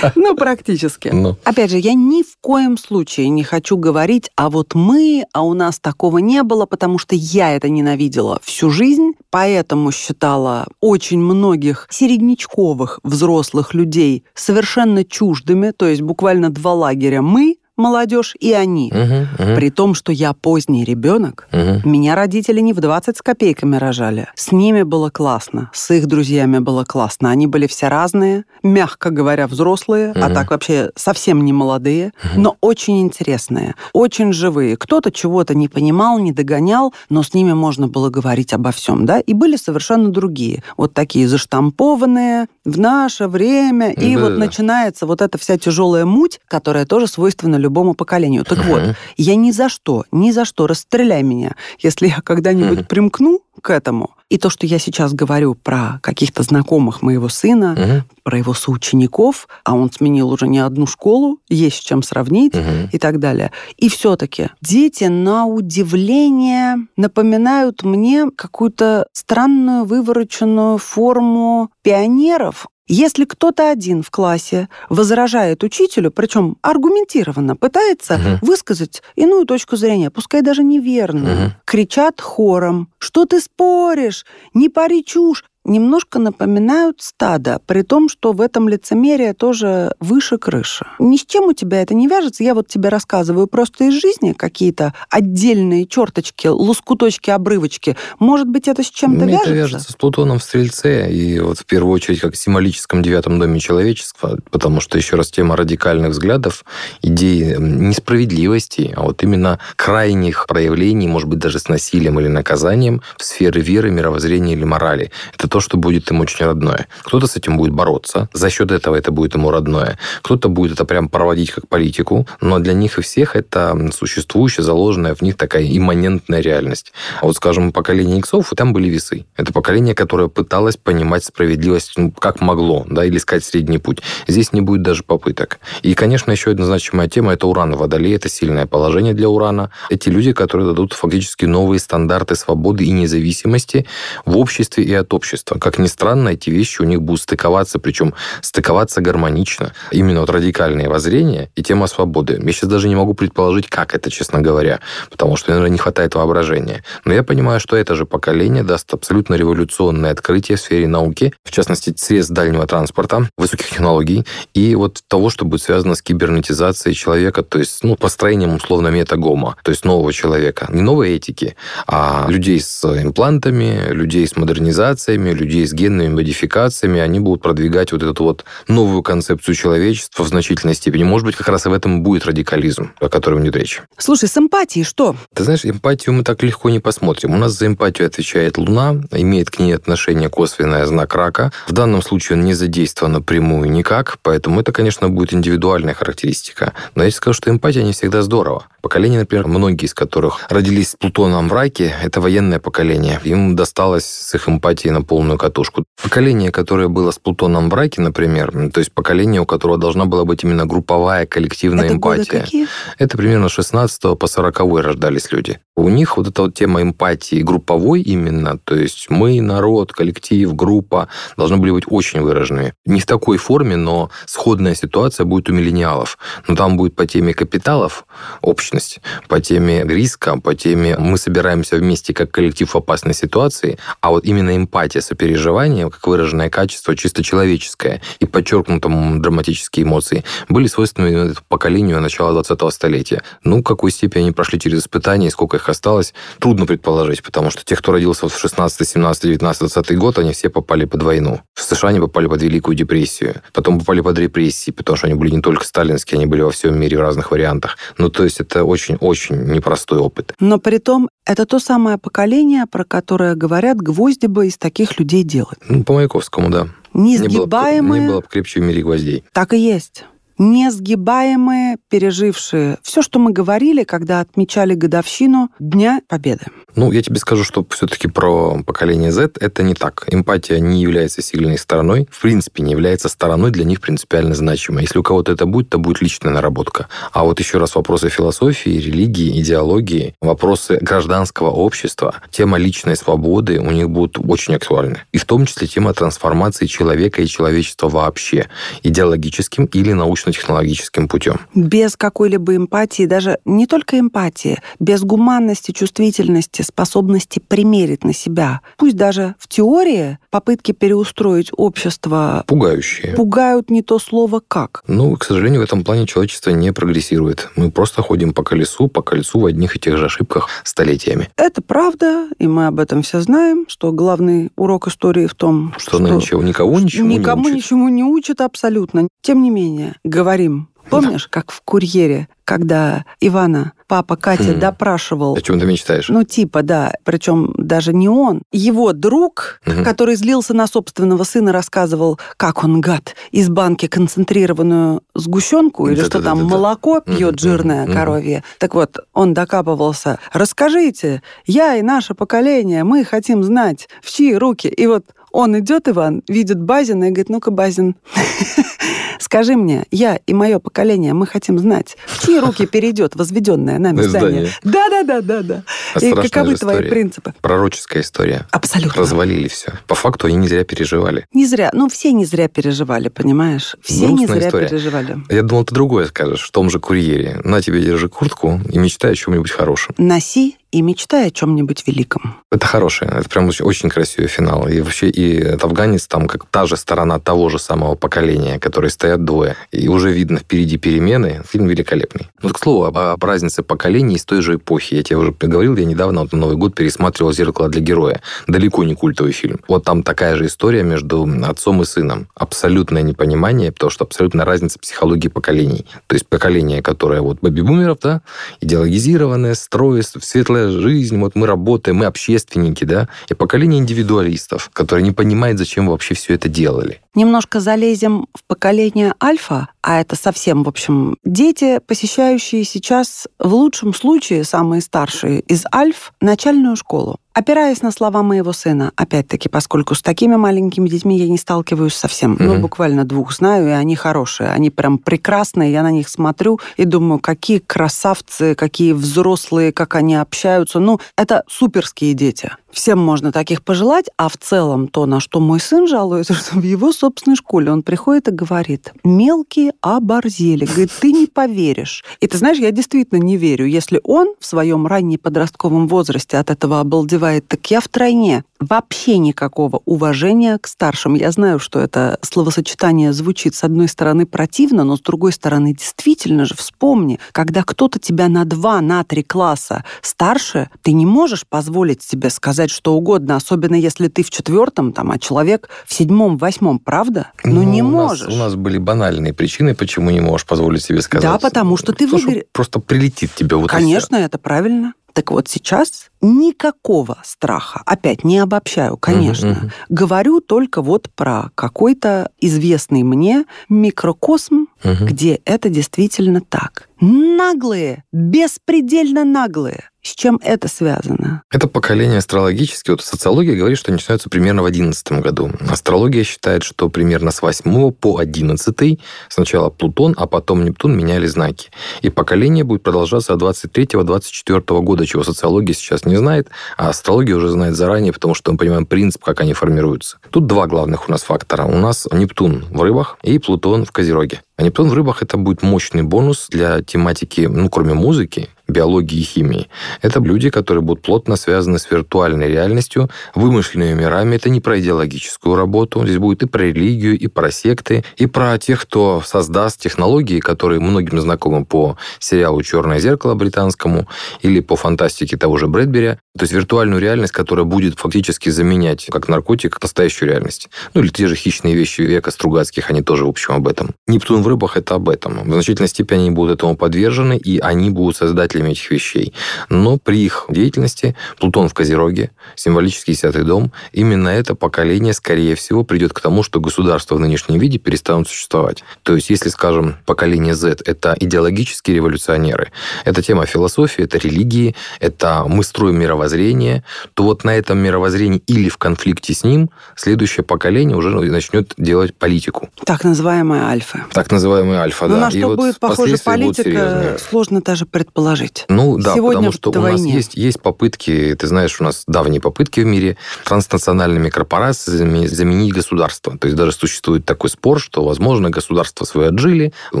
Ну, 0.14 0.34
практически. 0.34 1.08
Ну. 1.08 1.36
Опять 1.44 1.70
же, 1.70 1.78
я 1.78 1.94
ни 1.94 2.22
в 2.22 2.36
коем 2.40 2.78
случае 2.78 3.28
не 3.28 3.44
хочу 3.44 3.76
говорить, 3.76 4.30
а 4.36 4.48
вот 4.48 4.74
мы, 4.74 5.24
а 5.32 5.42
у 5.42 5.54
нас 5.54 5.78
такого 5.78 6.18
не 6.18 6.42
было, 6.42 6.66
потому 6.66 6.98
что 6.98 7.14
я 7.14 7.54
это 7.54 7.68
ненавидела 7.68 8.40
всю 8.42 8.70
жизнь, 8.70 9.12
поэтому 9.30 9.92
считала 9.92 10.66
очень 10.80 11.20
многих 11.20 11.86
середнячковых 11.90 13.00
взрослых 13.02 13.74
людей 13.74 14.24
совершенно 14.34 15.04
чуждыми, 15.04 15.70
то 15.70 15.86
есть 15.86 16.02
буквально 16.02 16.50
два 16.50 16.74
лагеря 16.74 17.22
мы 17.22 17.56
молодежь 17.80 18.36
и 18.38 18.52
они. 18.52 18.92
Угу. 18.92 19.56
При 19.56 19.70
том, 19.70 19.94
что 19.94 20.12
я 20.12 20.32
поздний 20.32 20.84
ребенок, 20.84 21.48
угу. 21.52 21.88
меня 21.88 22.14
родители 22.14 22.60
не 22.60 22.72
в 22.72 22.80
20 22.80 23.16
с 23.16 23.22
копейками 23.22 23.76
рожали. 23.76 24.28
С 24.34 24.52
ними 24.52 24.82
было 24.82 25.10
классно, 25.10 25.70
с 25.72 25.90
их 25.92 26.06
друзьями 26.06 26.58
было 26.58 26.84
классно. 26.84 27.30
Они 27.30 27.46
были 27.46 27.66
все 27.66 27.88
разные, 27.88 28.44
мягко 28.62 29.10
говоря, 29.10 29.46
взрослые, 29.46 30.10
угу. 30.10 30.20
а 30.22 30.30
так 30.30 30.50
вообще 30.50 30.90
совсем 30.94 31.44
не 31.44 31.52
молодые, 31.52 32.12
угу. 32.22 32.40
но 32.40 32.56
очень 32.60 33.00
интересные, 33.00 33.74
очень 33.92 34.32
живые. 34.32 34.76
Кто-то 34.76 35.10
чего-то 35.10 35.54
не 35.54 35.68
понимал, 35.68 36.18
не 36.18 36.32
догонял, 36.32 36.94
но 37.08 37.22
с 37.22 37.34
ними 37.34 37.52
можно 37.52 37.88
было 37.88 38.10
говорить 38.10 38.52
обо 38.52 38.70
всем, 38.72 39.06
да, 39.06 39.20
и 39.20 39.32
были 39.32 39.56
совершенно 39.56 40.10
другие. 40.10 40.62
Вот 40.76 40.94
такие 40.94 41.26
заштампованные 41.28 42.46
в 42.64 42.78
наше 42.78 43.26
время, 43.26 43.92
и 43.92 44.14
да, 44.14 44.20
вот 44.20 44.32
да. 44.34 44.38
начинается 44.38 45.06
вот 45.06 45.22
эта 45.22 45.38
вся 45.38 45.58
тяжелая 45.58 46.04
муть, 46.04 46.40
которая 46.48 46.84
тоже 46.84 47.06
свойственна 47.06 47.56
любому 47.56 47.69
любому 47.70 47.94
поколению. 47.94 48.44
Так 48.44 48.64
вот, 48.64 48.96
я 49.16 49.36
ни 49.36 49.52
за 49.52 49.68
что, 49.68 50.04
ни 50.12 50.32
за 50.32 50.44
что, 50.44 50.66
расстреляй 50.66 51.22
меня, 51.22 51.54
если 51.78 52.08
я 52.08 52.20
когда-нибудь 52.20 52.88
примкну 52.88 53.40
к 53.62 53.70
этому. 53.70 54.10
И 54.28 54.38
то, 54.38 54.48
что 54.48 54.64
я 54.66 54.78
сейчас 54.78 55.12
говорю 55.12 55.54
про 55.54 55.98
каких-то 56.02 56.42
знакомых 56.42 57.02
моего 57.02 57.28
сына, 57.28 57.72
угу. 57.72 58.20
про 58.22 58.38
его 58.38 58.54
соучеников, 58.54 59.48
а 59.64 59.74
он 59.74 59.90
сменил 59.90 60.30
уже 60.30 60.46
не 60.46 60.60
одну 60.60 60.86
школу, 60.86 61.38
есть 61.48 61.76
с 61.78 61.80
чем 61.80 62.02
сравнить 62.02 62.54
угу. 62.54 62.88
и 62.92 62.98
так 62.98 63.18
далее. 63.18 63.50
И 63.76 63.88
все-таки 63.88 64.50
дети 64.62 65.04
на 65.04 65.46
удивление 65.46 66.76
напоминают 66.96 67.82
мне 67.82 68.30
какую-то 68.34 69.06
странную 69.12 69.84
вывороченную 69.84 70.78
форму 70.78 71.70
пионеров, 71.82 72.66
если 72.92 73.24
кто-то 73.24 73.70
один 73.70 74.02
в 74.02 74.10
классе 74.10 74.68
возражает 74.88 75.62
учителю, 75.62 76.10
причем 76.10 76.56
аргументированно 76.62 77.54
пытается 77.56 78.14
угу. 78.14 78.46
высказать 78.46 79.02
иную 79.14 79.46
точку 79.46 79.76
зрения, 79.76 80.10
пускай 80.10 80.42
даже 80.42 80.64
неверную, 80.64 81.46
угу. 81.46 81.52
кричат 81.64 82.20
хором, 82.20 82.88
что 82.98 83.26
ты 83.26 83.40
споришь, 83.40 84.26
не 84.54 84.68
пари 84.68 85.04
чушь, 85.04 85.44
немножко 85.70 86.18
напоминают 86.18 87.00
стадо, 87.00 87.60
при 87.66 87.82
том, 87.82 88.08
что 88.08 88.32
в 88.32 88.40
этом 88.40 88.68
лицемерие 88.68 89.32
тоже 89.32 89.94
выше 90.00 90.36
крыши. 90.36 90.86
Ни 90.98 91.16
с 91.16 91.24
чем 91.24 91.44
у 91.44 91.52
тебя 91.52 91.80
это 91.82 91.94
не 91.94 92.08
вяжется. 92.08 92.44
Я 92.44 92.54
вот 92.54 92.68
тебе 92.68 92.88
рассказываю 92.88 93.46
просто 93.46 93.84
из 93.84 93.94
жизни 93.94 94.32
какие-то 94.32 94.92
отдельные 95.08 95.86
черточки, 95.86 96.48
лоскуточки, 96.48 97.30
обрывочки. 97.30 97.96
Может 98.18 98.48
быть, 98.48 98.68
это 98.68 98.82
с 98.82 98.90
чем-то 98.90 99.24
Мне 99.24 99.32
вяжется? 99.32 99.50
Это 99.50 99.58
вяжется 99.58 99.92
с 99.92 99.96
Плутоном 99.96 100.38
в 100.38 100.42
Стрельце, 100.42 101.10
и 101.10 101.38
вот 101.38 101.58
в 101.58 101.64
первую 101.64 101.94
очередь 101.94 102.20
как 102.20 102.34
в 102.34 102.36
символическом 102.36 103.02
девятом 103.02 103.38
доме 103.38 103.60
человечества, 103.60 104.38
потому 104.50 104.80
что, 104.80 104.98
еще 104.98 105.16
раз, 105.16 105.30
тема 105.30 105.56
радикальных 105.56 106.10
взглядов, 106.10 106.64
идеи 107.02 107.56
несправедливости, 107.58 108.92
а 108.96 109.02
вот 109.02 109.22
именно 109.22 109.60
крайних 109.76 110.46
проявлений, 110.48 111.06
может 111.06 111.28
быть, 111.28 111.38
даже 111.38 111.58
с 111.58 111.68
насилием 111.68 112.18
или 112.18 112.28
наказанием 112.28 113.02
в 113.16 113.24
сфере 113.24 113.60
веры, 113.60 113.90
мировоззрения 113.90 114.54
или 114.54 114.64
морали. 114.64 115.12
Это 115.34 115.48
то, 115.48 115.59
то, 115.60 115.64
что 115.64 115.76
будет 115.76 116.10
им 116.10 116.20
очень 116.20 116.46
родное. 116.46 116.86
Кто-то 117.02 117.26
с 117.26 117.36
этим 117.36 117.58
будет 117.58 117.72
бороться, 117.72 118.30
за 118.32 118.48
счет 118.48 118.70
этого 118.70 118.96
это 118.96 119.10
будет 119.10 119.34
ему 119.34 119.50
родное. 119.50 119.98
Кто-то 120.22 120.48
будет 120.48 120.72
это 120.72 120.86
прям 120.86 121.10
проводить 121.10 121.50
как 121.50 121.68
политику, 121.68 122.26
но 122.40 122.60
для 122.60 122.72
них 122.72 122.98
и 122.98 123.02
всех 123.02 123.36
это 123.36 123.90
существующая, 123.92 124.62
заложенная 124.62 125.14
в 125.14 125.20
них 125.20 125.36
такая 125.36 125.66
имманентная 125.66 126.40
реальность. 126.40 126.94
А 127.20 127.26
вот, 127.26 127.36
скажем, 127.36 127.72
поколение 127.72 128.18
иксов, 128.20 128.50
там 128.56 128.72
были 128.72 128.88
весы. 128.88 129.26
Это 129.36 129.52
поколение, 129.52 129.94
которое 129.94 130.28
пыталось 130.28 130.78
понимать 130.78 131.24
справедливость 131.24 131.92
ну, 131.98 132.10
как 132.10 132.40
могло, 132.40 132.86
да, 132.88 133.04
или 133.04 133.18
искать 133.18 133.44
средний 133.44 133.78
путь. 133.78 134.00
Здесь 134.28 134.54
не 134.54 134.62
будет 134.62 134.80
даже 134.80 135.02
попыток. 135.02 135.60
И, 135.82 135.92
конечно, 135.92 136.30
еще 136.30 136.52
одна 136.52 136.64
значимая 136.64 137.08
тема– 137.08 137.32
это 137.34 137.46
уран 137.46 137.74
в 137.74 137.80
Водолее. 137.80 138.16
Это 138.16 138.30
сильное 138.30 138.66
положение 138.66 139.12
для 139.12 139.28
урана. 139.28 139.70
Эти 139.90 140.08
люди, 140.08 140.32
которые 140.32 140.68
дадут 140.68 140.94
фактически 140.94 141.44
новые 141.44 141.80
стандарты 141.80 142.34
свободы 142.34 142.84
и 142.84 142.90
независимости 142.92 143.84
в 144.24 144.38
обществе 144.38 144.84
и 144.84 144.94
от 144.94 145.12
общества. 145.12 145.39
Как 145.44 145.78
ни 145.78 145.86
странно, 145.86 146.30
эти 146.30 146.50
вещи 146.50 146.82
у 146.82 146.84
них 146.84 147.02
будут 147.02 147.22
стыковаться, 147.22 147.78
причем 147.78 148.14
стыковаться 148.40 149.00
гармонично. 149.00 149.72
Именно 149.90 150.20
вот 150.20 150.30
радикальные 150.30 150.88
воззрения 150.88 151.50
и 151.56 151.62
тема 151.62 151.86
свободы. 151.86 152.40
Я 152.42 152.52
сейчас 152.52 152.70
даже 152.70 152.88
не 152.88 152.96
могу 152.96 153.14
предположить, 153.14 153.68
как 153.68 153.94
это, 153.94 154.10
честно 154.10 154.40
говоря, 154.40 154.80
потому 155.10 155.36
что, 155.36 155.50
наверное, 155.50 155.70
не 155.70 155.78
хватает 155.78 156.14
воображения. 156.14 156.84
Но 157.04 157.12
я 157.12 157.22
понимаю, 157.22 157.60
что 157.60 157.76
это 157.76 157.94
же 157.94 158.06
поколение 158.06 158.62
даст 158.62 158.92
абсолютно 158.92 159.34
революционное 159.34 160.12
открытие 160.12 160.56
в 160.56 160.60
сфере 160.60 160.88
науки, 160.88 161.32
в 161.44 161.50
частности, 161.50 161.94
средств 161.96 162.32
дальнего 162.32 162.66
транспорта, 162.66 163.28
высоких 163.36 163.70
технологий 163.70 164.26
и 164.54 164.74
вот 164.74 165.02
того, 165.08 165.30
что 165.30 165.44
будет 165.44 165.62
связано 165.62 165.94
с 165.94 166.02
кибернетизацией 166.02 166.94
человека, 166.94 167.42
то 167.42 167.58
есть 167.58 167.82
ну, 167.82 167.96
построением 167.96 168.54
условно 168.54 168.88
метагома, 168.88 169.56
то 169.62 169.70
есть 169.70 169.84
нового 169.84 170.12
человека. 170.12 170.66
Не 170.70 170.82
новой 170.82 171.10
этики, 171.10 171.56
а 171.86 172.26
людей 172.28 172.60
с 172.60 172.84
имплантами, 172.84 173.88
людей 173.90 174.26
с 174.26 174.36
модернизациями, 174.36 175.29
людей 175.32 175.66
с 175.66 175.72
генными 175.72 176.08
модификациями. 176.14 177.00
Они 177.00 177.20
будут 177.20 177.42
продвигать 177.42 177.92
вот 177.92 178.02
эту 178.02 178.24
вот 178.24 178.44
новую 178.68 179.02
концепцию 179.02 179.54
человечества 179.54 180.24
в 180.24 180.28
значительной 180.28 180.74
степени. 180.74 181.04
Может 181.04 181.26
быть, 181.26 181.36
как 181.36 181.48
раз 181.48 181.66
и 181.66 181.68
в 181.68 181.72
этом 181.72 182.02
будет 182.02 182.26
радикализм, 182.26 182.92
о 183.00 183.08
котором 183.08 183.42
идет 183.42 183.56
речь. 183.56 183.82
Слушай, 183.98 184.28
с 184.28 184.36
эмпатией 184.36 184.84
что? 184.84 185.16
Ты 185.34 185.44
знаешь, 185.44 185.64
эмпатию 185.64 186.14
мы 186.14 186.22
так 186.22 186.42
легко 186.42 186.70
не 186.70 186.80
посмотрим. 186.80 187.34
У 187.34 187.36
нас 187.36 187.52
за 187.52 187.66
эмпатию 187.66 188.06
отвечает 188.06 188.58
Луна, 188.58 188.96
имеет 189.12 189.50
к 189.50 189.58
ней 189.58 189.74
отношение 189.74 190.28
косвенное 190.28 190.86
знак 190.86 191.14
рака. 191.14 191.52
В 191.66 191.72
данном 191.72 192.02
случае 192.02 192.38
он 192.38 192.44
не 192.44 192.54
задействован 192.54 193.12
напрямую 193.12 193.70
никак, 193.70 194.18
поэтому 194.22 194.60
это, 194.60 194.72
конечно, 194.72 195.08
будет 195.08 195.34
индивидуальная 195.34 195.94
характеристика. 195.94 196.72
Но 196.94 197.04
я 197.04 197.10
скажу, 197.10 197.34
что 197.34 197.50
эмпатия 197.50 197.82
не 197.82 197.92
всегда 197.92 198.22
здорово. 198.22 198.66
Поколение, 198.80 199.20
например, 199.20 199.46
многие 199.46 199.84
из 199.84 199.94
которых 199.94 200.40
родились 200.48 200.90
с 200.90 200.96
Плутоном 200.96 201.48
в 201.48 201.52
раке, 201.52 201.94
это 202.02 202.20
военное 202.20 202.58
поколение. 202.58 203.20
Им 203.24 203.54
досталось 203.54 204.06
с 204.06 204.34
их 204.34 204.48
эмпатией 204.48 204.92
на 204.92 205.02
полную 205.02 205.19
катушку. 205.38 205.84
Поколение, 206.02 206.50
которое 206.50 206.88
было 206.88 207.10
с 207.10 207.18
Плутоном 207.18 207.68
в 207.68 207.74
раке, 207.74 208.00
например, 208.00 208.70
то 208.70 208.80
есть 208.80 208.92
поколение, 208.92 209.40
у 209.40 209.46
которого 209.46 209.78
должна 209.78 210.06
была 210.06 210.24
быть 210.24 210.44
именно 210.44 210.66
групповая, 210.66 211.26
коллективная 211.26 211.84
это 211.84 211.94
эмпатия. 211.94 212.24
Годы 212.24 212.40
какие? 212.44 212.68
Это 212.98 213.16
примерно 213.16 213.48
с 213.48 213.52
16 213.52 214.18
по 214.18 214.26
40 214.26 214.60
рождались 214.82 215.32
люди. 215.32 215.60
У 215.76 215.88
них 215.88 216.16
вот 216.16 216.28
эта 216.28 216.42
вот 216.42 216.54
тема 216.54 216.82
эмпатии 216.82 217.42
групповой 217.42 218.02
именно, 218.02 218.58
то 218.58 218.74
есть 218.74 219.08
мы, 219.08 219.40
народ, 219.40 219.92
коллектив, 219.92 220.54
группа, 220.54 221.08
должны 221.36 221.56
были 221.56 221.70
быть 221.70 221.84
очень 221.86 222.20
выраженными. 222.20 222.74
Не 222.84 223.00
в 223.00 223.06
такой 223.06 223.38
форме, 223.38 223.76
но 223.76 224.10
сходная 224.26 224.74
ситуация 224.74 225.24
будет 225.24 225.48
у 225.48 225.52
миллениалов. 225.54 226.18
Но 226.46 226.54
там 226.54 226.76
будет 226.76 226.96
по 226.96 227.06
теме 227.06 227.32
капиталов 227.32 228.04
общность, 228.42 229.00
по 229.28 229.40
теме 229.40 229.82
риска, 229.84 230.38
по 230.38 230.54
теме 230.54 230.96
мы 230.98 231.16
собираемся 231.16 231.76
вместе 231.76 232.12
как 232.12 232.30
коллектив 232.30 232.68
в 232.68 232.76
опасной 232.76 233.14
ситуации, 233.14 233.78
а 234.00 234.10
вот 234.10 234.24
именно 234.24 234.56
эмпатия, 234.56 235.00
сопереживание, 235.10 235.90
как 235.90 236.06
выраженное 236.06 236.50
качество, 236.50 236.94
чисто 236.94 237.24
человеческое 237.24 238.00
и 238.20 238.26
подчеркнутым 238.26 239.20
драматические 239.20 239.84
эмоции, 239.84 240.24
были 240.48 240.68
свойственны 240.68 241.34
поколению 241.48 242.00
начала 242.00 242.40
20-го 242.40 242.70
столетия. 242.70 243.22
Ну, 243.42 243.64
какой 243.64 243.90
степени 243.90 244.22
они 244.22 244.32
прошли 244.32 244.60
через 244.60 244.80
испытания 244.80 245.26
и 245.26 245.30
сколько 245.30 245.56
их 245.56 245.68
осталось, 245.68 246.14
трудно 246.38 246.64
предположить, 246.64 247.24
потому 247.24 247.50
что 247.50 247.64
те, 247.64 247.74
кто 247.74 247.90
родился 247.90 248.28
в 248.28 248.38
16, 248.38 248.88
17, 248.88 249.22
19, 249.24 249.60
20 249.72 249.98
год, 249.98 250.18
они 250.18 250.32
все 250.32 250.48
попали 250.48 250.84
под 250.84 251.02
войну. 251.02 251.40
В 251.54 251.62
США 251.62 251.88
они 251.88 251.98
попали 251.98 252.28
под 252.28 252.42
Великую 252.42 252.76
депрессию, 252.76 253.42
потом 253.52 253.80
попали 253.80 254.00
под 254.02 254.16
репрессии, 254.16 254.70
потому 254.70 254.96
что 254.96 255.08
они 255.08 255.16
были 255.16 255.34
не 255.34 255.42
только 255.42 255.64
сталинские, 255.64 256.18
они 256.18 256.26
были 256.26 256.42
во 256.42 256.52
всем 256.52 256.78
мире 256.78 256.98
в 256.98 257.00
разных 257.00 257.32
вариантах. 257.32 257.78
Ну, 257.98 258.10
то 258.10 258.22
есть 258.22 258.40
это 258.40 258.62
очень-очень 258.62 259.36
непростой 259.52 259.98
опыт. 259.98 260.34
Но 260.38 260.58
при 260.58 260.78
том, 260.78 261.08
это 261.26 261.46
то 261.46 261.58
самое 261.58 261.98
поколение, 261.98 262.66
про 262.66 262.84
которое 262.84 263.34
говорят, 263.34 263.78
гвозди 263.78 264.26
бы 264.26 264.48
из 264.48 264.58
таких 264.58 264.98
людей 264.98 265.22
делать. 265.22 265.58
Ну, 265.68 265.84
по 265.84 265.94
Маяковскому, 265.94 266.50
да. 266.50 266.68
Несгибаемые. 266.92 268.02
Не 268.02 268.08
было 268.08 268.20
бы 268.20 268.26
крепче 268.26 268.60
в 268.60 268.64
мире 268.64 268.82
гвоздей. 268.82 269.24
Так 269.32 269.52
и 269.52 269.58
есть 269.58 270.04
несгибаемые, 270.40 271.76
пережившие 271.90 272.78
все, 272.82 273.02
что 273.02 273.18
мы 273.18 273.30
говорили, 273.30 273.84
когда 273.84 274.20
отмечали 274.20 274.74
годовщину 274.74 275.50
Дня 275.58 276.00
Победы. 276.08 276.46
Ну, 276.76 276.92
я 276.92 277.02
тебе 277.02 277.16
скажу, 277.16 277.44
что 277.44 277.66
все-таки 277.70 278.08
про 278.08 278.62
поколение 278.64 279.12
Z 279.12 279.32
это 279.38 279.62
не 279.62 279.74
так. 279.74 280.04
Эмпатия 280.08 280.58
не 280.60 280.80
является 280.80 281.20
сильной 281.20 281.58
стороной, 281.58 282.08
в 282.10 282.22
принципе, 282.22 282.62
не 282.62 282.72
является 282.72 283.08
стороной 283.08 283.50
для 283.50 283.64
них 283.64 283.80
принципиально 283.80 284.34
значимой. 284.34 284.82
Если 284.82 284.98
у 284.98 285.02
кого-то 285.02 285.32
это 285.32 285.44
будет, 285.46 285.68
то 285.68 285.78
будет 285.78 286.00
личная 286.00 286.32
наработка. 286.32 286.88
А 287.12 287.24
вот 287.24 287.38
еще 287.38 287.58
раз 287.58 287.74
вопросы 287.74 288.08
философии, 288.08 288.70
религии, 288.70 289.40
идеологии, 289.40 290.14
вопросы 290.22 290.78
гражданского 290.80 291.50
общества, 291.50 292.14
тема 292.30 292.56
личной 292.56 292.96
свободы 292.96 293.60
у 293.60 293.70
них 293.70 293.90
будут 293.90 294.18
очень 294.24 294.54
актуальны. 294.54 295.02
И 295.12 295.18
в 295.18 295.26
том 295.26 295.44
числе 295.44 295.66
тема 295.66 295.92
трансформации 295.92 296.66
человека 296.66 297.20
и 297.20 297.26
человечества 297.26 297.88
вообще, 297.90 298.48
идеологическим 298.82 299.66
или 299.66 299.92
научно-технологическим 300.30 301.08
путем. 301.08 301.40
Без 301.54 301.96
какой-либо 301.96 302.56
эмпатии, 302.56 303.06
даже 303.06 303.38
не 303.44 303.66
только 303.66 303.98
эмпатии, 303.98 304.58
без 304.78 305.02
гуманности, 305.02 305.72
чувствительности, 305.72 306.62
способности 306.62 307.40
примерить 307.46 308.04
на 308.04 308.12
себя. 308.12 308.60
Пусть 308.76 308.96
даже 308.96 309.34
в 309.38 309.48
теории 309.48 310.18
попытки 310.30 310.72
переустроить 310.72 311.50
общество... 311.56 312.44
Пугающие. 312.46 313.14
Пугают 313.14 313.70
не 313.70 313.82
то 313.82 313.98
слово 313.98 314.40
«как». 314.46 314.82
Ну, 314.86 315.16
к 315.16 315.24
сожалению, 315.24 315.60
в 315.60 315.64
этом 315.64 315.84
плане 315.84 316.06
человечество 316.06 316.50
не 316.50 316.72
прогрессирует. 316.72 317.48
Мы 317.56 317.70
просто 317.70 318.02
ходим 318.02 318.32
по 318.32 318.42
колесу, 318.42 318.88
по 318.88 319.02
колесу 319.02 319.40
в 319.40 319.46
одних 319.46 319.76
и 319.76 319.78
тех 319.78 319.96
же 319.96 320.06
ошибках 320.06 320.48
столетиями. 320.64 321.28
Это 321.36 321.62
правда, 321.62 322.28
и 322.38 322.46
мы 322.46 322.66
об 322.66 322.78
этом 322.78 323.02
все 323.02 323.20
знаем, 323.20 323.66
что 323.68 323.92
главный 323.92 324.50
урок 324.56 324.88
истории 324.88 325.26
в 325.26 325.34
том, 325.34 325.74
что, 325.78 325.96
что 325.96 325.96
она 325.98 326.10
ничего, 326.10 326.42
никого 326.42 326.78
ничего 326.78 327.06
никому 327.06 327.44
не 327.44 327.50
учит. 327.50 327.64
ничему 327.64 327.88
не 327.88 328.04
учит 328.04 328.40
абсолютно. 328.40 329.08
Тем 329.22 329.42
не 329.42 329.50
менее, 329.50 329.94
говорим 330.20 330.68
Помнишь, 330.90 331.28
как 331.28 331.52
в 331.52 331.62
«Курьере», 331.62 332.28
когда 332.44 333.04
Ивана 333.20 333.72
папа 333.86 334.16
Катя 334.16 334.54
хм. 334.54 334.58
допрашивал... 334.58 335.34
О 335.34 335.40
чем 335.40 335.60
ты 335.60 335.66
мечтаешь? 335.66 336.08
Ну, 336.08 336.24
типа, 336.24 336.62
да. 336.62 336.92
Причем 337.04 337.52
даже 337.56 337.92
не 337.92 338.08
он. 338.08 338.42
Его 338.50 338.92
друг, 338.92 339.60
угу. 339.64 339.84
который 339.84 340.16
злился 340.16 340.52
на 340.52 340.66
собственного 340.66 341.22
сына, 341.22 341.52
рассказывал, 341.52 342.18
как 342.36 342.64
он, 342.64 342.80
гад, 342.80 343.14
из 343.30 343.48
банки 343.48 343.86
концентрированную 343.86 345.02
сгущенку 345.14 345.88
или 345.88 346.02
что 346.02 346.20
там, 346.20 346.44
молоко 346.44 347.00
пьет 347.00 347.38
жирное 347.38 347.86
коровье. 347.86 348.42
Так 348.58 348.74
вот, 348.74 348.98
он 349.12 349.32
докапывался. 349.32 350.18
Расскажите, 350.32 351.22
я 351.46 351.76
и 351.76 351.82
наше 351.82 352.14
поколение, 352.14 352.82
мы 352.82 353.04
хотим 353.04 353.44
знать, 353.44 353.88
в 354.02 354.10
чьи 354.10 354.34
руки. 354.34 354.66
И 354.68 354.86
вот 354.86 355.04
он 355.32 355.58
идет, 355.58 355.88
Иван, 355.88 356.22
видит 356.28 356.60
Базина 356.60 357.04
и 357.04 357.08
говорит, 357.08 357.28
ну-ка, 357.28 357.50
Базин, 357.50 357.96
скажи 359.20 359.54
мне, 359.54 359.84
я 359.90 360.18
и 360.26 360.34
мое 360.34 360.58
поколение, 360.58 361.14
мы 361.14 361.26
хотим 361.26 361.58
знать, 361.58 361.96
в 362.06 362.26
чьи 362.26 362.38
руки 362.38 362.66
перейдет 362.66 363.16
возведенное 363.16 363.78
нами 363.78 364.02
здание. 364.02 364.48
Да-да-да-да-да. 364.64 365.62
А 365.94 366.04
и 366.04 366.12
каковы 366.12 366.56
твои 366.56 366.88
принципы? 366.88 367.34
Пророческая 367.40 368.02
история. 368.02 368.46
Абсолютно. 368.50 369.00
Развалили 369.00 369.48
все. 369.48 369.72
По 369.86 369.94
факту 369.94 370.26
они 370.26 370.36
не 370.36 370.48
зря 370.48 370.64
переживали. 370.64 371.26
Не 371.32 371.46
зря. 371.46 371.70
Ну, 371.72 371.88
все 371.88 372.12
не 372.12 372.24
зря 372.24 372.48
переживали, 372.48 373.08
понимаешь? 373.08 373.76
Все 373.82 374.08
не 374.08 374.26
зря 374.26 374.50
переживали. 374.50 375.18
Я 375.28 375.42
думал, 375.42 375.64
ты 375.64 375.74
другое 375.74 376.06
скажешь 376.06 376.42
в 376.42 376.50
том 376.50 376.70
же 376.70 376.80
курьере. 376.80 377.40
На 377.44 377.62
тебе 377.62 377.82
держи 377.82 378.08
куртку 378.08 378.60
и 378.70 378.78
мечтай 378.78 379.12
о 379.12 379.14
чем-нибудь 379.14 379.50
хорошем. 379.50 379.94
Носи 379.98 380.56
и 380.72 380.82
мечтай 380.82 381.28
о 381.28 381.30
чем-нибудь 381.30 381.86
великом. 381.86 382.36
Это 382.50 382.66
хорошее, 382.66 383.10
это 383.12 383.28
прям 383.28 383.48
очень, 383.48 383.64
очень 383.64 383.88
красивый 383.88 384.28
финал. 384.28 384.68
И 384.68 384.80
вообще 384.80 385.08
и 385.08 385.42
афганец 385.42 386.06
там 386.06 386.26
как 386.26 386.46
та 386.46 386.66
же 386.66 386.76
сторона 386.76 387.18
того 387.18 387.48
же 387.48 387.58
самого 387.58 387.94
поколения, 387.94 388.58
которые 388.58 388.90
стоят 388.90 389.24
двое. 389.24 389.56
И 389.72 389.88
уже 389.88 390.12
видно 390.12 390.38
впереди 390.38 390.78
перемены. 390.78 391.42
Фильм 391.48 391.66
великолепный. 391.66 392.28
Вот, 392.42 392.52
к 392.52 392.58
слову, 392.58 392.84
об, 392.84 392.98
об 392.98 393.22
разнице 393.24 393.62
поколений 393.62 394.16
из 394.16 394.24
той 394.24 394.42
же 394.42 394.56
эпохи. 394.56 394.94
Я 394.94 395.02
тебе 395.02 395.16
уже 395.16 395.34
говорил, 395.38 395.76
я 395.76 395.84
недавно 395.84 396.22
вот 396.22 396.32
на 396.32 396.38
Новый 396.38 396.56
год 396.56 396.74
пересматривал 396.74 397.32
«Зеркало 397.32 397.68
для 397.68 397.80
героя». 397.80 398.20
Далеко 398.46 398.84
не 398.84 398.94
культовый 398.94 399.32
фильм. 399.32 399.60
Вот 399.68 399.84
там 399.84 400.02
такая 400.02 400.36
же 400.36 400.46
история 400.46 400.82
между 400.82 401.28
отцом 401.44 401.82
и 401.82 401.84
сыном. 401.84 402.28
Абсолютное 402.34 403.02
непонимание, 403.02 403.72
потому 403.72 403.90
что 403.90 404.04
абсолютно 404.04 404.44
разница 404.44 404.78
психологии 404.78 405.28
поколений. 405.28 405.86
То 406.06 406.14
есть 406.14 406.26
поколение, 406.26 406.82
которое 406.82 407.20
вот 407.20 407.38
бэби-бумеров, 407.40 407.98
да, 408.00 408.22
идеологизированное, 408.60 409.54
строит, 409.54 410.06
светлое 410.06 410.59
взрослая 410.60 410.90
жизнь, 410.90 411.18
вот 411.18 411.34
мы 411.34 411.46
работаем, 411.46 411.98
мы 411.98 412.06
общественники, 412.06 412.84
да, 412.84 413.08
и 413.28 413.34
поколение 413.34 413.80
индивидуалистов, 413.80 414.70
которые 414.72 415.04
не 415.04 415.12
понимают, 415.12 415.58
зачем 415.58 415.88
вообще 415.88 416.14
все 416.14 416.34
это 416.34 416.48
делали. 416.48 417.00
Немножко 417.14 417.60
залезем 417.60 418.26
в 418.34 418.44
поколение 418.46 419.14
альфа, 419.22 419.68
а 419.82 420.00
это 420.00 420.16
совсем, 420.16 420.62
в 420.62 420.68
общем, 420.68 421.16
дети, 421.24 421.80
посещающие 421.86 422.64
сейчас 422.64 423.26
в 423.38 423.54
лучшем 423.54 423.94
случае 423.94 424.44
самые 424.44 424.82
старшие 424.82 425.40
из 425.40 425.64
альф 425.74 426.12
начальную 426.20 426.76
школу. 426.76 427.16
Опираясь 427.32 427.80
на 427.80 427.92
слова 427.92 428.22
моего 428.22 428.52
сына, 428.52 428.92
опять-таки, 428.96 429.48
поскольку 429.48 429.94
с 429.94 430.02
такими 430.02 430.34
маленькими 430.34 430.88
детьми 430.88 431.16
я 431.16 431.28
не 431.28 431.38
сталкиваюсь 431.38 431.94
совсем, 431.94 432.34
mm-hmm. 432.34 432.42
ну, 432.42 432.58
буквально 432.58 433.04
двух 433.04 433.32
знаю, 433.32 433.68
и 433.68 433.70
они 433.70 433.94
хорошие, 433.94 434.50
они 434.50 434.68
прям 434.68 434.98
прекрасные, 434.98 435.70
я 435.70 435.82
на 435.84 435.92
них 435.92 436.08
смотрю 436.08 436.58
и 436.76 436.84
думаю, 436.84 437.20
какие 437.20 437.58
красавцы, 437.58 438.56
какие 438.56 438.92
взрослые, 438.92 439.72
как 439.72 439.94
они 439.94 440.16
общаются. 440.16 440.80
Ну, 440.80 440.98
это 441.16 441.44
суперские 441.48 442.14
дети. 442.14 442.50
Всем 442.72 442.98
можно 442.98 443.32
таких 443.32 443.64
пожелать, 443.64 444.06
а 444.16 444.28
в 444.28 444.36
целом 444.36 444.88
то, 444.88 445.06
на 445.06 445.20
что 445.20 445.40
мой 445.40 445.60
сын 445.60 445.86
жалуется, 445.86 446.34
что 446.34 446.58
в 446.58 446.62
его 446.62 446.92
собственной 446.92 447.36
школе 447.36 447.72
он 447.72 447.82
приходит 447.82 448.28
и 448.28 448.32
говорит, 448.32 448.92
мелкие 449.04 449.72
оборзели. 449.80 450.64
Говорит, 450.64 450.90
ты 451.00 451.12
не 451.12 451.26
поверишь. 451.26 452.04
И 452.20 452.26
ты 452.26 452.38
знаешь, 452.38 452.58
я 452.58 452.70
действительно 452.70 453.18
не 453.18 453.36
верю. 453.36 453.66
Если 453.66 454.00
он 454.04 454.34
в 454.38 454.46
своем 454.46 454.86
раннем 454.86 455.18
подростковом 455.18 455.88
возрасте 455.88 456.36
от 456.38 456.50
этого 456.50 456.80
обалдевает, 456.80 457.48
так 457.48 457.68
я 457.70 457.80
втройне 457.80 458.44
вообще 458.60 459.18
никакого 459.18 459.80
уважения 459.86 460.58
к 460.58 460.66
старшим. 460.66 461.14
Я 461.14 461.32
знаю, 461.32 461.58
что 461.58 461.80
это 461.80 462.18
словосочетание 462.22 463.12
звучит 463.12 463.54
с 463.54 463.64
одной 463.64 463.88
стороны 463.88 464.26
противно, 464.26 464.84
но 464.84 464.96
с 464.96 465.00
другой 465.00 465.32
стороны 465.32 465.72
действительно 465.72 466.44
же 466.44 466.54
вспомни, 466.54 467.18
когда 467.32 467.62
кто-то 467.62 467.98
тебя 467.98 468.28
на 468.28 468.44
два, 468.44 468.80
на 468.80 469.02
три 469.02 469.22
класса 469.22 469.84
старше, 470.02 470.68
ты 470.82 470.92
не 470.92 471.06
можешь 471.06 471.46
позволить 471.46 472.02
себе 472.02 472.30
сказать 472.30 472.59
что 472.68 472.94
угодно, 472.94 473.36
особенно 473.36 473.76
если 473.76 474.08
ты 474.08 474.22
в 474.22 474.28
четвертом, 474.28 474.92
там, 474.92 475.10
а 475.10 475.18
человек 475.18 475.70
в 475.86 475.94
седьмом, 475.94 476.36
восьмом, 476.36 476.78
правда? 476.78 477.28
Ну, 477.42 477.54
ну 477.54 477.62
не 477.62 477.82
у 477.82 477.88
можешь. 477.88 478.26
Нас, 478.26 478.34
у 478.34 478.38
нас 478.38 478.54
были 478.56 478.76
банальные 478.76 479.32
причины, 479.32 479.74
почему 479.74 480.10
не 480.10 480.20
можешь 480.20 480.46
позволить 480.46 480.82
себе 480.82 481.00
сказать. 481.00 481.22
Да, 481.22 481.38
потому 481.38 481.78
что 481.78 481.92
ты 481.92 482.06
выберешь... 482.06 482.44
Просто 482.52 482.80
прилетит 482.80 483.30
тебе 483.34 483.56
вот 483.56 483.70
Конечно, 483.70 484.16
это 484.16 484.36
правильно. 484.36 484.92
Так 485.14 485.30
вот 485.30 485.48
сейчас 485.48 486.09
никакого 486.20 487.18
страха. 487.24 487.82
Опять 487.86 488.24
не 488.24 488.38
обобщаю, 488.38 488.96
конечно. 488.96 489.48
Uh-huh, 489.48 489.64
uh-huh. 489.64 489.72
Говорю 489.88 490.40
только 490.40 490.82
вот 490.82 491.08
про 491.14 491.50
какой-то 491.54 492.30
известный 492.40 493.02
мне 493.02 493.44
микрокосм, 493.68 494.66
uh-huh. 494.82 495.04
где 495.04 495.40
это 495.44 495.68
действительно 495.68 496.40
так. 496.40 496.88
Наглые, 497.00 498.04
беспредельно 498.12 499.24
наглые. 499.24 499.90
С 500.02 500.14
чем 500.14 500.40
это 500.42 500.66
связано? 500.66 501.42
Это 501.50 501.68
поколение 501.68 502.18
астрологически. 502.18 502.90
Вот 502.90 503.02
социология 503.02 503.54
говорит, 503.54 503.76
что 503.76 503.92
начинаются 503.92 504.30
примерно 504.30 504.62
в 504.62 504.64
11 504.64 505.12
году. 505.20 505.50
Астрология 505.68 506.24
считает, 506.24 506.62
что 506.62 506.88
примерно 506.88 507.30
с 507.30 507.42
8 507.42 507.90
по 507.92 508.16
11 508.16 508.98
сначала 509.28 509.68
Плутон, 509.68 510.14
а 510.16 510.26
потом 510.26 510.64
Нептун 510.64 510.96
меняли 510.96 511.26
знаки. 511.26 511.68
И 512.00 512.08
поколение 512.08 512.64
будет 512.64 512.82
продолжаться 512.82 513.34
от 513.34 513.42
23-24 513.42 514.80
года, 514.80 515.04
чего 515.04 515.22
социология 515.22 515.74
сейчас 515.74 516.06
не 516.06 516.09
знает, 516.16 516.48
а 516.76 516.88
астрология 516.88 517.36
уже 517.36 517.48
знает 517.48 517.76
заранее, 517.76 518.12
потому 518.12 518.34
что 518.34 518.52
мы 518.52 518.58
понимаем 518.58 518.86
принцип, 518.86 519.22
как 519.24 519.40
они 519.40 519.52
формируются. 519.52 520.18
Тут 520.30 520.46
два 520.46 520.66
главных 520.66 521.08
у 521.08 521.12
нас 521.12 521.22
фактора. 521.22 521.64
У 521.64 521.76
нас 521.76 522.06
Нептун 522.12 522.64
в 522.70 522.82
рыбах 522.82 523.18
и 523.22 523.38
Плутон 523.38 523.84
в 523.84 523.92
Козероге. 523.92 524.42
А 524.56 524.62
Нептун 524.62 524.88
в 524.88 524.94
рыбах 524.94 525.22
это 525.22 525.36
будет 525.36 525.62
мощный 525.62 526.02
бонус 526.02 526.48
для 526.50 526.82
тематики, 526.82 527.42
ну, 527.42 527.68
кроме 527.70 527.94
музыки, 527.94 528.48
биологии 528.70 529.18
и 529.18 529.22
химии. 529.22 529.68
Это 530.02 530.20
люди, 530.20 530.50
которые 530.50 530.82
будут 530.82 531.02
плотно 531.02 531.36
связаны 531.36 531.78
с 531.78 531.90
виртуальной 531.90 532.48
реальностью, 532.48 533.10
вымышленными 533.34 533.94
мирами. 533.94 534.36
Это 534.36 534.50
не 534.50 534.60
про 534.60 534.78
идеологическую 534.80 535.56
работу. 535.56 536.04
Здесь 536.04 536.18
будет 536.18 536.42
и 536.42 536.46
про 536.46 536.62
религию, 536.62 537.18
и 537.18 537.26
про 537.26 537.50
секты, 537.50 538.04
и 538.16 538.26
про 538.26 538.58
тех, 538.58 538.82
кто 538.82 539.22
создаст 539.24 539.80
технологии, 539.80 540.40
которые 540.40 540.80
многим 540.80 541.20
знакомы 541.20 541.64
по 541.64 541.96
сериалу 542.18 542.62
«Черное 542.62 543.00
зеркало» 543.00 543.34
британскому 543.34 544.08
или 544.42 544.60
по 544.60 544.76
фантастике 544.76 545.36
того 545.36 545.56
же 545.56 545.66
Брэдбери. 545.66 546.16
То 546.38 546.44
есть 546.44 546.52
виртуальную 546.52 547.00
реальность, 547.00 547.32
которая 547.32 547.64
будет 547.64 547.98
фактически 547.98 548.50
заменять, 548.50 549.06
как 549.10 549.28
наркотик, 549.28 549.80
настоящую 549.82 550.30
реальность. 550.30 550.68
Ну 550.94 551.00
или 551.00 551.08
те 551.08 551.26
же 551.26 551.34
хищные 551.34 551.74
вещи 551.74 552.02
века 552.02 552.30
Стругацких, 552.30 552.90
они 552.90 553.02
тоже, 553.02 553.24
в 553.24 553.28
общем, 553.28 553.54
об 553.54 553.66
этом. 553.66 553.94
Нептун 554.06 554.42
в 554.42 554.48
рыбах– 554.48 554.76
это 554.76 554.94
об 554.94 555.08
этом. 555.08 555.42
В 555.42 555.52
значительной 555.52 555.88
степени 555.88 556.20
они 556.20 556.30
будут 556.30 556.58
этому 556.58 556.76
подвержены, 556.76 557.36
и 557.36 557.58
они 557.58 557.90
будут 557.90 558.16
создателями 558.16 558.59
носителями 558.60 558.70
этих 558.70 558.90
вещей. 558.90 559.34
Но 559.68 559.98
при 559.98 560.24
их 560.24 560.46
деятельности 560.48 561.16
Плутон 561.38 561.68
в 561.68 561.74
Козероге, 561.74 562.30
символический 562.54 563.14
десятый 563.14 563.44
дом, 563.44 563.72
именно 563.92 564.28
это 564.28 564.54
поколение, 564.54 565.12
скорее 565.12 565.54
всего, 565.54 565.84
придет 565.84 566.12
к 566.12 566.20
тому, 566.20 566.42
что 566.42 566.60
государства 566.60 567.16
в 567.16 567.20
нынешнем 567.20 567.58
виде 567.58 567.78
перестанут 567.78 568.28
существовать. 568.28 568.84
То 569.02 569.14
есть, 569.14 569.30
если, 569.30 569.48
скажем, 569.48 569.96
поколение 570.06 570.54
Z– 570.54 570.78
это 570.86 571.16
идеологические 571.18 571.96
революционеры, 571.96 572.70
это 573.04 573.22
тема 573.22 573.46
философии, 573.46 574.04
это 574.04 574.18
религии, 574.18 574.74
это 575.00 575.44
мы 575.46 575.64
строим 575.64 575.98
мировоззрение, 575.98 576.84
то 577.14 577.24
вот 577.24 577.44
на 577.44 577.50
этом 577.50 577.78
мировоззрении 577.78 578.42
или 578.46 578.68
в 578.68 578.76
конфликте 578.76 579.34
с 579.34 579.44
ним 579.44 579.70
следующее 579.96 580.44
поколение 580.44 580.96
уже 580.96 581.10
начнет 581.10 581.74
делать 581.76 582.14
политику. 582.14 582.68
Так 582.84 583.04
называемая 583.04 583.64
альфа. 583.64 584.06
Так 584.12 584.30
называемая 584.30 584.80
альфа, 584.80 585.06
Но 585.06 585.14
да. 585.14 585.20
на 585.20 585.30
что 585.30 585.38
И 585.38 585.44
вот 585.44 585.56
будет 585.56 585.78
похожа 585.78 586.16
политика, 586.22 587.18
сложно 587.30 587.60
даже 587.60 587.86
предположить 587.86 588.49
жить. 588.50 588.64
Ну 588.68 588.98
да, 588.98 589.14
Сегодня 589.14 589.50
потому 589.50 589.52
что 589.52 589.70
у 589.70 589.82
нас 589.82 590.00
есть, 590.02 590.34
есть 590.34 590.60
попытки, 590.60 591.36
ты 591.38 591.46
знаешь, 591.46 591.80
у 591.80 591.84
нас 591.84 592.04
давние 592.06 592.40
попытки 592.40 592.80
в 592.80 592.86
мире 592.86 593.16
транснациональными 593.44 594.28
корпорациями 594.28 595.26
заменить 595.26 595.72
государство. 595.72 596.36
То 596.38 596.46
есть 596.46 596.56
даже 596.56 596.72
существует 596.72 597.24
такой 597.24 597.50
спор, 597.50 597.80
что, 597.80 598.04
возможно, 598.04 598.50
государство 598.50 599.04
свое 599.04 599.28
отжили, 599.28 599.72
у 599.92 600.00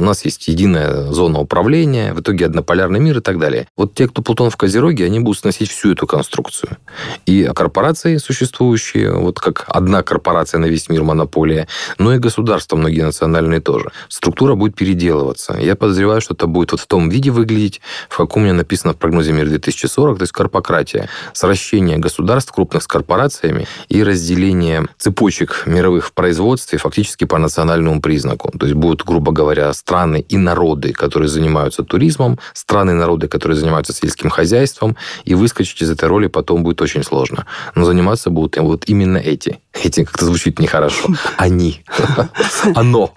нас 0.00 0.24
есть 0.24 0.48
единая 0.48 1.12
зона 1.12 1.40
управления, 1.40 2.12
в 2.12 2.20
итоге 2.20 2.46
однополярный 2.46 3.00
мир 3.00 3.18
и 3.18 3.20
так 3.20 3.38
далее. 3.38 3.68
Вот 3.76 3.94
те, 3.94 4.08
кто 4.08 4.22
Плутон 4.22 4.50
в 4.50 4.56
Козероге, 4.56 5.04
они 5.06 5.20
будут 5.20 5.40
сносить 5.40 5.70
всю 5.70 5.92
эту 5.92 6.06
конструкцию. 6.06 6.76
И 7.26 7.50
корпорации 7.54 8.16
существующие, 8.18 9.12
вот 9.12 9.40
как 9.40 9.64
одна 9.68 10.02
корпорация 10.02 10.58
на 10.58 10.66
весь 10.66 10.88
мир 10.88 11.02
монополия, 11.02 11.68
но 11.98 12.14
и 12.14 12.18
государства 12.18 12.76
многие 12.76 13.02
национальные 13.02 13.60
тоже. 13.60 13.90
Структура 14.08 14.54
будет 14.54 14.74
переделываться. 14.74 15.56
Я 15.60 15.76
подозреваю, 15.76 16.20
что 16.20 16.34
это 16.34 16.46
будет 16.46 16.72
вот 16.72 16.80
в 16.80 16.86
том 16.86 17.08
виде 17.08 17.30
выглядеть, 17.30 17.80
в 18.08 18.16
каком 18.16 18.29
у 18.36 18.40
меня 18.40 18.52
написано 18.52 18.92
в 18.92 18.96
прогнозе 18.96 19.32
«Мир 19.32 19.46
2040», 19.46 20.16
то 20.16 20.22
есть 20.22 20.32
карпократия, 20.32 21.08
сращение 21.32 21.98
государств 21.98 22.52
крупных 22.52 22.82
с 22.82 22.86
корпорациями 22.86 23.66
и 23.88 24.02
разделение 24.02 24.86
цепочек 24.98 25.64
мировых 25.66 26.06
в 26.06 26.12
производстве 26.12 26.78
фактически 26.78 27.24
по 27.24 27.38
национальному 27.38 28.00
признаку. 28.00 28.50
То 28.58 28.66
есть 28.66 28.76
будут, 28.76 29.04
грубо 29.04 29.32
говоря, 29.32 29.72
страны 29.72 30.24
и 30.28 30.36
народы, 30.36 30.92
которые 30.92 31.28
занимаются 31.28 31.82
туризмом, 31.82 32.38
страны 32.54 32.92
и 32.92 32.94
народы, 32.94 33.28
которые 33.28 33.56
занимаются 33.56 33.92
сельским 33.92 34.30
хозяйством, 34.30 34.96
и 35.24 35.34
выскочить 35.34 35.82
из 35.82 35.90
этой 35.90 36.08
роли 36.08 36.26
потом 36.26 36.62
будет 36.62 36.82
очень 36.82 37.02
сложно. 37.02 37.46
Но 37.74 37.84
заниматься 37.84 38.30
будут 38.30 38.56
вот 38.56 38.84
именно 38.88 39.18
эти. 39.18 39.58
Эти 39.72 40.04
как-то 40.04 40.24
звучит 40.24 40.58
нехорошо. 40.58 41.08
Они. 41.36 41.84
Оно. 42.74 43.12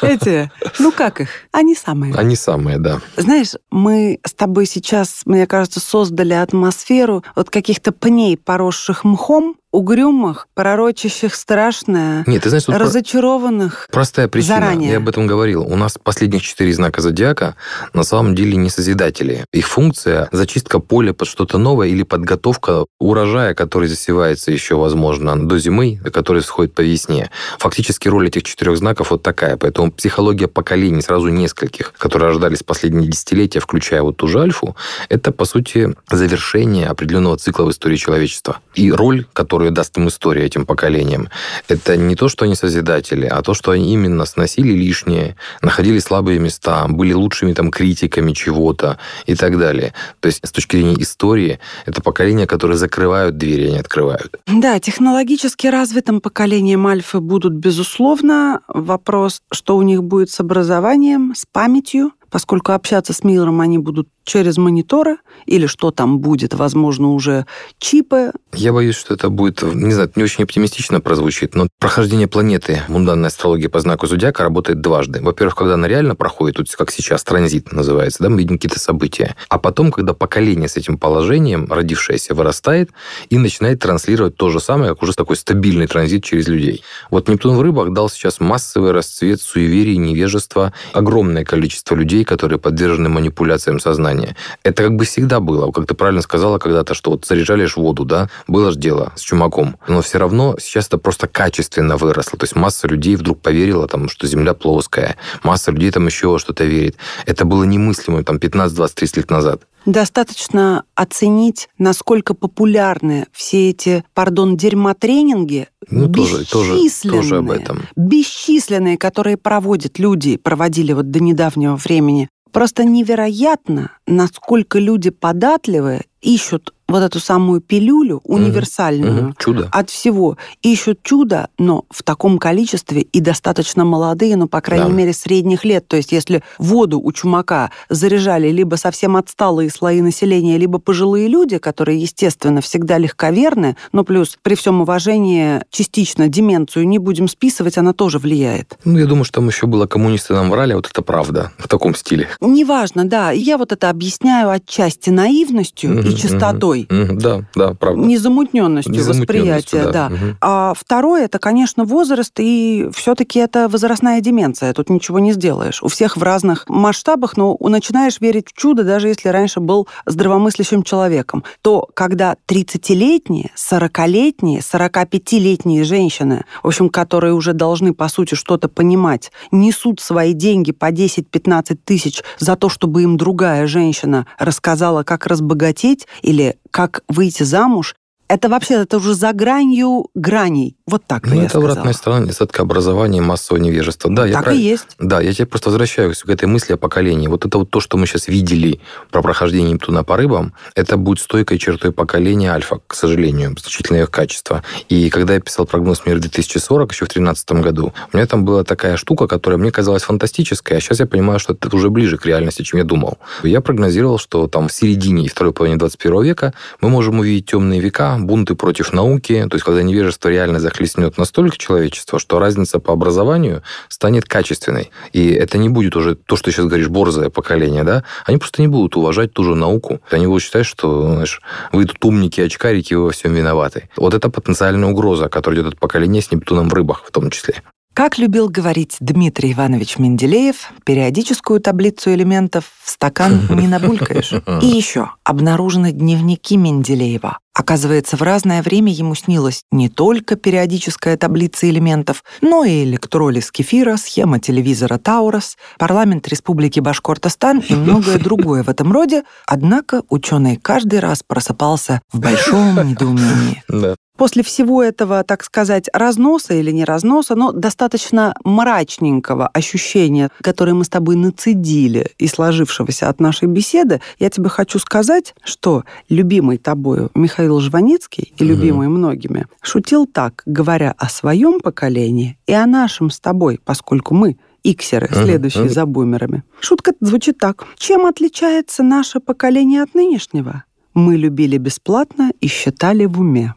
Эти. 0.00 0.50
Ну 0.78 0.90
как 0.90 1.20
их? 1.20 1.28
Они 1.52 1.74
самые. 1.74 2.14
Они 2.14 2.34
самые, 2.34 2.78
да. 2.78 3.00
Знаешь, 3.16 3.54
мы 3.70 4.18
с 4.26 4.32
тобой 4.32 4.66
сейчас, 4.66 5.22
мне 5.26 5.46
кажется, 5.46 5.80
создали 5.80 6.32
атмосферу 6.32 7.22
вот 7.36 7.50
каких-то 7.50 7.92
пней, 7.92 8.36
поросших 8.36 9.04
мхом, 9.04 9.56
угрюмых, 9.72 10.46
пророчащих 10.54 11.34
страшное, 11.34 12.24
Нет, 12.26 12.42
ты 12.42 12.50
знаешь, 12.50 12.64
тут 12.64 12.76
разочарованных 12.76 13.88
Простая 13.90 14.28
причина, 14.28 14.56
заранее. 14.56 14.90
я 14.92 14.96
об 14.98 15.08
этом 15.08 15.26
говорил. 15.26 15.62
У 15.62 15.76
нас 15.76 15.98
последних 16.00 16.42
четыре 16.42 16.72
знака 16.74 17.00
зодиака 17.00 17.56
на 17.94 18.04
самом 18.04 18.34
деле 18.34 18.56
не 18.56 18.68
созидатели. 18.70 19.46
Их 19.52 19.66
функция– 19.66 20.28
зачистка 20.32 20.78
поля 20.78 21.14
под 21.14 21.26
что-то 21.26 21.58
новое 21.58 21.88
или 21.88 22.02
подготовка 22.02 22.84
урожая, 23.00 23.54
который 23.54 23.88
засевается 23.88 24.52
еще, 24.52 24.76
возможно, 24.76 25.48
до 25.48 25.58
зимы, 25.58 25.98
который 26.12 26.42
сходит 26.42 26.74
по 26.74 26.82
весне. 26.82 27.30
Фактически 27.58 28.08
роль 28.08 28.28
этих 28.28 28.42
четырех 28.44 28.76
знаков 28.76 29.10
вот 29.10 29.22
такая. 29.22 29.56
Поэтому 29.56 29.90
психология 29.90 30.48
поколений, 30.48 31.00
сразу 31.00 31.28
нескольких, 31.28 31.94
которые 31.94 32.28
рождались 32.28 32.62
последние 32.62 33.08
десятилетия, 33.08 33.60
включая 33.60 34.02
вот 34.02 34.18
ту 34.18 34.28
же 34.28 34.40
Альфу, 34.40 34.76
это, 35.08 35.32
по 35.32 35.46
сути, 35.46 35.94
завершение 36.10 36.88
определенного 36.88 37.38
цикла 37.38 37.64
в 37.64 37.70
истории 37.70 37.96
человечества. 37.96 38.58
И 38.74 38.92
роль, 38.92 39.24
которую 39.32 39.61
которую 39.62 39.72
даст 39.72 39.96
им 39.96 40.08
история 40.08 40.46
этим 40.46 40.66
поколениям, 40.66 41.28
это 41.68 41.96
не 41.96 42.16
то, 42.16 42.28
что 42.28 42.44
они 42.44 42.56
созидатели, 42.56 43.26
а 43.26 43.42
то, 43.42 43.54
что 43.54 43.70
они 43.70 43.92
именно 43.92 44.26
сносили 44.26 44.72
лишнее, 44.72 45.36
находили 45.62 46.00
слабые 46.00 46.40
места, 46.40 46.86
были 46.88 47.12
лучшими 47.12 47.52
там 47.52 47.70
критиками 47.70 48.32
чего-то 48.32 48.98
и 49.26 49.36
так 49.36 49.58
далее. 49.58 49.92
То 50.20 50.26
есть 50.26 50.40
с 50.44 50.50
точки 50.50 50.76
зрения 50.76 50.96
истории, 51.00 51.60
это 51.86 52.02
поколение, 52.02 52.46
которые 52.48 52.76
закрывают 52.76 53.36
двери, 53.36 53.68
а 53.68 53.70
не 53.70 53.78
открывают. 53.78 54.40
Да, 54.48 54.80
технологически 54.80 55.68
развитым 55.68 56.20
поколением 56.20 56.86
альфы 56.88 57.20
будут, 57.20 57.52
безусловно. 57.52 58.62
Вопрос, 58.66 59.42
что 59.52 59.76
у 59.76 59.82
них 59.82 60.02
будет 60.02 60.30
с 60.30 60.40
образованием, 60.40 61.34
с 61.36 61.44
памятью, 61.52 62.10
поскольку 62.32 62.72
общаться 62.72 63.12
с 63.12 63.22
миром 63.22 63.60
они 63.60 63.78
будут 63.78 64.08
через 64.24 64.56
мониторы 64.56 65.18
или 65.46 65.66
что 65.66 65.90
там 65.90 66.18
будет, 66.18 66.54
возможно, 66.54 67.12
уже 67.12 67.46
чипы. 67.78 68.32
Я 68.54 68.72
боюсь, 68.72 68.96
что 68.96 69.14
это 69.14 69.28
будет, 69.28 69.62
не 69.62 69.92
знаю, 69.92 70.10
не 70.16 70.22
очень 70.22 70.44
оптимистично 70.44 71.00
прозвучит, 71.00 71.54
но 71.54 71.68
прохождение 71.78 72.28
планеты 72.28 72.82
мунданной 72.88 73.28
астрологии 73.28 73.66
по 73.66 73.80
знаку 73.80 74.06
зодиака 74.06 74.44
работает 74.44 74.80
дважды. 74.80 75.20
Во-первых, 75.20 75.56
когда 75.56 75.74
она 75.74 75.88
реально 75.88 76.14
проходит, 76.14 76.56
тут 76.56 76.70
как 76.74 76.90
сейчас, 76.90 77.22
транзит 77.24 77.72
называется, 77.72 78.22
да, 78.22 78.30
мы 78.30 78.38
видим 78.38 78.56
какие-то 78.56 78.78
события. 78.78 79.36
А 79.48 79.58
потом, 79.58 79.92
когда 79.92 80.14
поколение 80.14 80.68
с 80.68 80.76
этим 80.76 80.98
положением, 80.98 81.70
родившееся, 81.70 82.34
вырастает 82.34 82.90
и 83.28 83.36
начинает 83.36 83.80
транслировать 83.80 84.36
то 84.36 84.48
же 84.48 84.60
самое, 84.60 84.92
как 84.92 85.02
уже 85.02 85.12
такой 85.12 85.36
стабильный 85.36 85.86
транзит 85.86 86.24
через 86.24 86.48
людей. 86.48 86.82
Вот 87.10 87.28
Нептун 87.28 87.56
в 87.56 87.62
рыбах 87.62 87.92
дал 87.92 88.08
сейчас 88.08 88.40
массовый 88.40 88.92
расцвет 88.92 89.40
суеверий, 89.40 89.96
невежества, 89.96 90.72
огромное 90.92 91.44
количество 91.44 91.94
людей, 91.94 92.21
которые 92.24 92.58
подвержены 92.58 93.08
манипуляциям 93.08 93.80
сознания. 93.80 94.36
Это 94.62 94.82
как 94.84 94.96
бы 94.96 95.04
всегда 95.04 95.40
было. 95.40 95.70
Как 95.72 95.86
ты 95.86 95.94
правильно 95.94 96.22
сказала 96.22 96.58
когда-то, 96.58 96.94
что 96.94 97.10
вот 97.10 97.24
заряжали 97.24 97.64
ж 97.64 97.76
воду, 97.76 98.04
да, 98.04 98.28
было 98.46 98.72
же 98.72 98.78
дело 98.78 99.12
с 99.16 99.20
чумаком. 99.20 99.76
Но 99.88 100.02
все 100.02 100.18
равно 100.18 100.56
сейчас 100.58 100.88
это 100.88 100.98
просто 100.98 101.28
качественно 101.28 101.96
выросло. 101.96 102.38
То 102.38 102.44
есть 102.44 102.56
масса 102.56 102.88
людей 102.88 103.16
вдруг 103.16 103.40
поверила, 103.40 103.88
там, 103.88 104.08
что 104.08 104.26
Земля 104.26 104.54
плоская. 104.54 105.16
Масса 105.42 105.70
людей 105.70 105.90
там 105.90 106.06
еще 106.06 106.38
что-то 106.38 106.64
верит. 106.64 106.96
Это 107.26 107.44
было 107.44 107.64
немыслимо 107.64 108.24
там 108.24 108.38
15, 108.38 108.74
20, 108.74 108.94
30 108.96 109.16
лет 109.16 109.30
назад. 109.30 109.62
Достаточно 109.86 110.84
оценить, 110.94 111.68
насколько 111.78 112.34
популярны 112.34 113.26
все 113.32 113.70
эти, 113.70 114.04
пардон, 114.14 114.56
дерьмотренинги, 114.56 115.68
ну, 115.90 116.08
тоже, 116.10 116.46
тоже, 116.46 116.88
тоже 117.02 117.36
об 117.38 117.50
этом. 117.50 117.82
бесчисленные, 117.96 118.96
которые 118.96 119.36
проводят 119.36 119.98
люди, 119.98 120.36
проводили 120.36 120.92
вот 120.92 121.10
до 121.10 121.20
недавнего 121.20 121.76
времени. 121.76 122.28
Просто 122.52 122.84
невероятно, 122.84 123.92
насколько 124.06 124.78
люди 124.78 125.10
податливые 125.10 126.04
ищут 126.20 126.74
вот 126.88 127.02
эту 127.02 127.20
самую 127.20 127.60
пилюлю 127.60 128.20
универсальную 128.24 129.26
угу. 129.26 129.34
Чудо. 129.38 129.68
от 129.72 129.90
всего. 129.90 130.36
Ищут 130.62 131.02
чудо, 131.02 131.48
но 131.58 131.84
в 131.90 132.02
таком 132.02 132.38
количестве 132.38 133.02
и 133.02 133.20
достаточно 133.20 133.84
молодые, 133.84 134.36
ну, 134.36 134.48
по 134.48 134.60
крайней 134.60 134.90
да. 134.90 134.92
мере, 134.92 135.12
средних 135.12 135.64
лет. 135.64 135.88
То 135.88 135.96
есть 135.96 136.12
если 136.12 136.42
воду 136.58 137.00
у 137.00 137.12
чумака 137.12 137.70
заряжали 137.88 138.48
либо 138.50 138.76
совсем 138.76 139.16
отсталые 139.16 139.70
слои 139.70 140.00
населения, 140.02 140.58
либо 140.58 140.78
пожилые 140.78 141.28
люди, 141.28 141.58
которые, 141.58 141.98
естественно, 141.98 142.60
всегда 142.60 142.98
легковерны, 142.98 143.76
но 143.92 144.04
плюс 144.04 144.38
при 144.42 144.54
всем 144.54 144.80
уважении 144.82 145.62
частично 145.70 146.28
деменцию 146.28 146.86
не 146.86 146.98
будем 146.98 147.28
списывать, 147.28 147.78
она 147.78 147.92
тоже 147.92 148.18
влияет. 148.18 148.78
Ну, 148.84 148.98
я 148.98 149.06
думаю, 149.06 149.24
что 149.24 149.34
там 149.34 149.48
еще 149.48 149.66
было 149.66 149.86
коммунисты 149.86 150.34
нам 150.34 150.50
врали, 150.50 150.72
а 150.72 150.76
вот 150.76 150.88
это 150.90 151.02
правда 151.02 151.52
в 151.58 151.68
таком 151.68 151.94
стиле. 151.94 152.28
Неважно, 152.40 153.04
да. 153.04 153.30
Я 153.30 153.56
вот 153.56 153.72
это 153.72 153.88
объясняю 153.88 154.50
отчасти 154.50 155.10
наивностью 155.10 155.98
угу, 155.98 156.08
и 156.08 156.16
чистотой. 156.16 156.80
Угу, 156.80 156.81
да, 156.88 157.44
да, 157.54 157.74
правда. 157.74 158.00
Незамутненностью, 158.00 158.92
Незамутненностью 158.92 159.20
восприятия, 159.20 159.84
да. 159.84 160.08
да. 160.08 160.14
Угу. 160.14 160.36
А 160.40 160.74
второе, 160.76 161.24
это, 161.24 161.38
конечно, 161.38 161.84
возраст, 161.84 162.32
и 162.38 162.88
все-таки 162.94 163.38
это 163.38 163.68
возрастная 163.68 164.20
деменция. 164.20 164.72
Тут 164.72 164.90
ничего 164.90 165.18
не 165.18 165.32
сделаешь. 165.32 165.82
У 165.82 165.88
всех 165.88 166.16
в 166.16 166.22
разных 166.22 166.68
масштабах, 166.68 167.36
но 167.36 167.56
начинаешь 167.60 168.20
верить 168.20 168.48
в 168.48 168.52
чудо, 168.52 168.84
даже 168.84 169.08
если 169.08 169.28
раньше 169.28 169.60
был 169.60 169.88
здравомыслящим 170.06 170.82
человеком. 170.82 171.44
То, 171.62 171.88
когда 171.94 172.36
30-летние, 172.48 173.50
40-летние, 173.56 174.60
45-летние 174.60 175.84
женщины, 175.84 176.44
в 176.62 176.68
общем, 176.68 176.88
которые 176.88 177.34
уже 177.34 177.52
должны, 177.52 177.94
по 177.94 178.08
сути, 178.08 178.34
что-то 178.34 178.68
понимать, 178.68 179.32
несут 179.50 180.00
свои 180.00 180.32
деньги 180.32 180.72
по 180.72 180.90
10-15 180.90 181.78
тысяч 181.84 182.22
за 182.38 182.56
то, 182.56 182.68
чтобы 182.68 183.02
им 183.02 183.16
другая 183.16 183.66
женщина 183.66 184.26
рассказала, 184.38 185.02
как 185.02 185.26
разбогатеть, 185.26 186.06
или 186.22 186.56
как 186.72 187.04
выйти 187.06 187.44
замуж, 187.44 187.94
это 188.26 188.48
вообще 188.48 188.74
это 188.74 188.96
уже 188.96 189.14
за 189.14 189.32
гранью 189.32 190.08
граней. 190.14 190.76
Вот 190.84 191.04
так 191.06 191.26
ну, 191.26 191.34
я 191.34 191.42
это 191.42 191.50
сказала. 191.50 191.70
обратная 191.70 191.92
сторона 191.92 192.24
недостатка 192.24 192.62
образования 192.62 193.18
и 193.18 193.20
массового 193.20 193.62
невежества. 193.62 194.10
Да, 194.10 194.26
я 194.26 194.34
так 194.34 194.44
прав... 194.44 194.56
и 194.56 194.58
есть. 194.58 194.96
Да, 194.98 195.20
я 195.20 195.32
тебе 195.32 195.46
просто 195.46 195.68
возвращаюсь 195.68 196.18
к 196.22 196.28
этой 196.28 196.46
мысли 196.46 196.72
о 196.72 196.76
поколении. 196.76 197.28
Вот 197.28 197.46
это 197.46 197.58
вот 197.58 197.70
то, 197.70 197.78
что 197.78 197.96
мы 197.96 198.06
сейчас 198.06 198.26
видели 198.26 198.80
про 199.12 199.22
прохождение 199.22 199.72
Нептуна 199.72 200.02
по 200.02 200.16
рыбам, 200.16 200.54
это 200.74 200.96
будет 200.96 201.20
стойкой 201.20 201.58
чертой 201.58 201.92
поколения 201.92 202.50
альфа, 202.50 202.80
к 202.84 202.94
сожалению, 202.94 203.54
значительное 203.56 204.02
их 204.02 204.10
качество. 204.10 204.64
И 204.88 205.08
когда 205.10 205.34
я 205.34 205.40
писал 205.40 205.66
прогноз 205.66 206.04
мира 206.04 206.18
2040 206.18 206.90
еще 206.90 207.04
в 207.04 207.08
2013 207.08 207.52
году, 207.62 207.94
у 208.12 208.16
меня 208.16 208.26
там 208.26 208.44
была 208.44 208.64
такая 208.64 208.96
штука, 208.96 209.28
которая 209.28 209.58
мне 209.58 209.70
казалась 209.70 210.02
фантастической, 210.02 210.78
а 210.78 210.80
сейчас 210.80 210.98
я 210.98 211.06
понимаю, 211.06 211.38
что 211.38 211.52
это 211.52 211.74
уже 211.76 211.90
ближе 211.90 212.18
к 212.18 212.26
реальности, 212.26 212.62
чем 212.62 212.78
я 212.78 212.84
думал. 212.84 213.18
Я 213.44 213.60
прогнозировал, 213.60 214.18
что 214.18 214.48
там 214.48 214.66
в 214.66 214.72
середине 214.72 215.26
и 215.26 215.28
второй 215.28 215.52
половине 215.52 215.78
21 215.78 216.22
века 216.22 216.54
мы 216.80 216.88
можем 216.88 217.20
увидеть 217.20 217.46
темные 217.46 217.78
века, 217.78 218.16
бунты 218.18 218.56
против 218.56 218.92
науки, 218.92 219.46
то 219.48 219.54
есть 219.54 219.64
когда 219.64 219.82
невежество 219.82 220.28
реально 220.28 220.58
захлестнет 220.82 221.18
настолько 221.18 221.56
человечество, 221.56 222.18
что 222.18 222.38
разница 222.38 222.78
по 222.78 222.92
образованию 222.92 223.62
станет 223.88 224.24
качественной. 224.24 224.90
И 225.12 225.30
это 225.30 225.58
не 225.58 225.68
будет 225.68 225.96
уже 225.96 226.14
то, 226.14 226.36
что 226.36 226.46
ты 226.46 226.52
сейчас 226.52 226.66
говоришь, 226.66 226.88
борзое 226.88 227.30
поколение, 227.30 227.84
да? 227.84 228.04
Они 228.26 228.38
просто 228.38 228.62
не 228.62 228.68
будут 228.68 228.96
уважать 228.96 229.32
ту 229.32 229.44
же 229.44 229.54
науку. 229.54 230.00
Они 230.10 230.26
будут 230.26 230.42
считать, 230.42 230.66
что, 230.66 231.12
знаешь, 231.12 231.40
вы 231.72 231.84
тут 231.84 232.04
умники, 232.04 232.40
очкарики, 232.40 232.94
вы 232.94 233.04
во 233.04 233.10
всем 233.10 233.34
виноваты. 233.34 233.88
Вот 233.96 234.14
это 234.14 234.28
потенциальная 234.28 234.88
угроза, 234.88 235.28
которая 235.28 235.60
идет 235.60 235.74
от 235.74 235.80
поколения 235.80 236.20
с 236.20 236.32
Нептуном 236.32 236.68
в 236.68 236.74
рыбах 236.74 237.04
в 237.06 237.10
том 237.10 237.30
числе. 237.30 237.62
Как 237.94 238.16
любил 238.16 238.48
говорить 238.48 238.96
Дмитрий 239.00 239.52
Иванович 239.52 239.98
Менделеев, 239.98 240.72
периодическую 240.84 241.60
таблицу 241.60 242.14
элементов 242.14 242.64
в 242.82 242.88
стакан 242.88 243.42
не 243.50 243.68
набулькаешь. 243.68 244.32
И 244.62 244.66
еще 244.66 245.10
обнаружены 245.24 245.92
дневники 245.92 246.56
Менделеева. 246.56 247.38
Оказывается, 247.54 248.16
в 248.16 248.22
разное 248.22 248.62
время 248.62 248.90
ему 248.92 249.14
снилась 249.14 249.64
не 249.70 249.90
только 249.90 250.36
периодическая 250.36 251.18
таблица 251.18 251.68
элементов, 251.68 252.24
но 252.40 252.64
и 252.64 252.82
электролиз 252.84 253.50
кефира, 253.50 253.96
схема 253.98 254.40
телевизора 254.40 254.96
Таурос, 254.96 255.58
парламент 255.78 256.28
Республики 256.28 256.80
Башкортостан 256.80 257.58
и 257.58 257.74
многое 257.74 258.18
другое 258.18 258.62
в 258.62 258.70
этом 258.70 258.90
роде. 258.90 259.24
Однако 259.46 260.02
ученый 260.08 260.56
каждый 260.56 261.00
раз 261.00 261.22
просыпался 261.22 262.00
в 262.10 262.20
большом 262.20 262.88
недоумении. 262.88 263.62
После 264.16 264.44
всего 264.44 264.82
этого, 264.82 265.24
так 265.24 265.42
сказать, 265.42 265.88
разноса 265.92 266.54
или 266.54 266.70
не 266.70 266.84
разноса, 266.84 267.34
но 267.34 267.50
достаточно 267.50 268.34
мрачненького 268.44 269.48
ощущения, 269.48 270.30
которое 270.42 270.74
мы 270.74 270.84
с 270.84 270.88
тобой 270.88 271.16
нацедили 271.16 272.06
и 272.18 272.28
сложившегося 272.28 273.08
от 273.08 273.20
нашей 273.20 273.48
беседы, 273.48 274.00
я 274.20 274.30
тебе 274.30 274.48
хочу 274.48 274.78
сказать, 274.78 275.34
что 275.42 275.82
любимый 276.08 276.58
тобою 276.58 277.10
Михаил 277.14 277.41
Жванецкий 277.60 278.32
и 278.36 278.44
любимый 278.44 278.88
угу. 278.88 278.96
многими 278.96 279.46
шутил 279.60 280.06
так, 280.06 280.42
говоря 280.46 280.94
о 280.98 281.08
своем 281.08 281.60
поколении 281.60 282.38
и 282.46 282.52
о 282.52 282.66
нашем 282.66 283.10
с 283.10 283.20
тобой, 283.20 283.60
поскольку 283.64 284.14
мы 284.14 284.36
иксеры, 284.62 285.08
следующие 285.12 285.68
за 285.68 285.86
бумерами. 285.86 286.44
Шутка 286.60 286.92
звучит 287.00 287.38
так. 287.38 287.64
Чем 287.76 288.06
отличается 288.06 288.82
наше 288.82 289.20
поколение 289.20 289.82
от 289.82 289.94
нынешнего? 289.94 290.64
Мы 290.94 291.16
любили 291.16 291.56
бесплатно 291.56 292.32
и 292.40 292.46
считали 292.48 293.06
в 293.06 293.20
уме. 293.20 293.54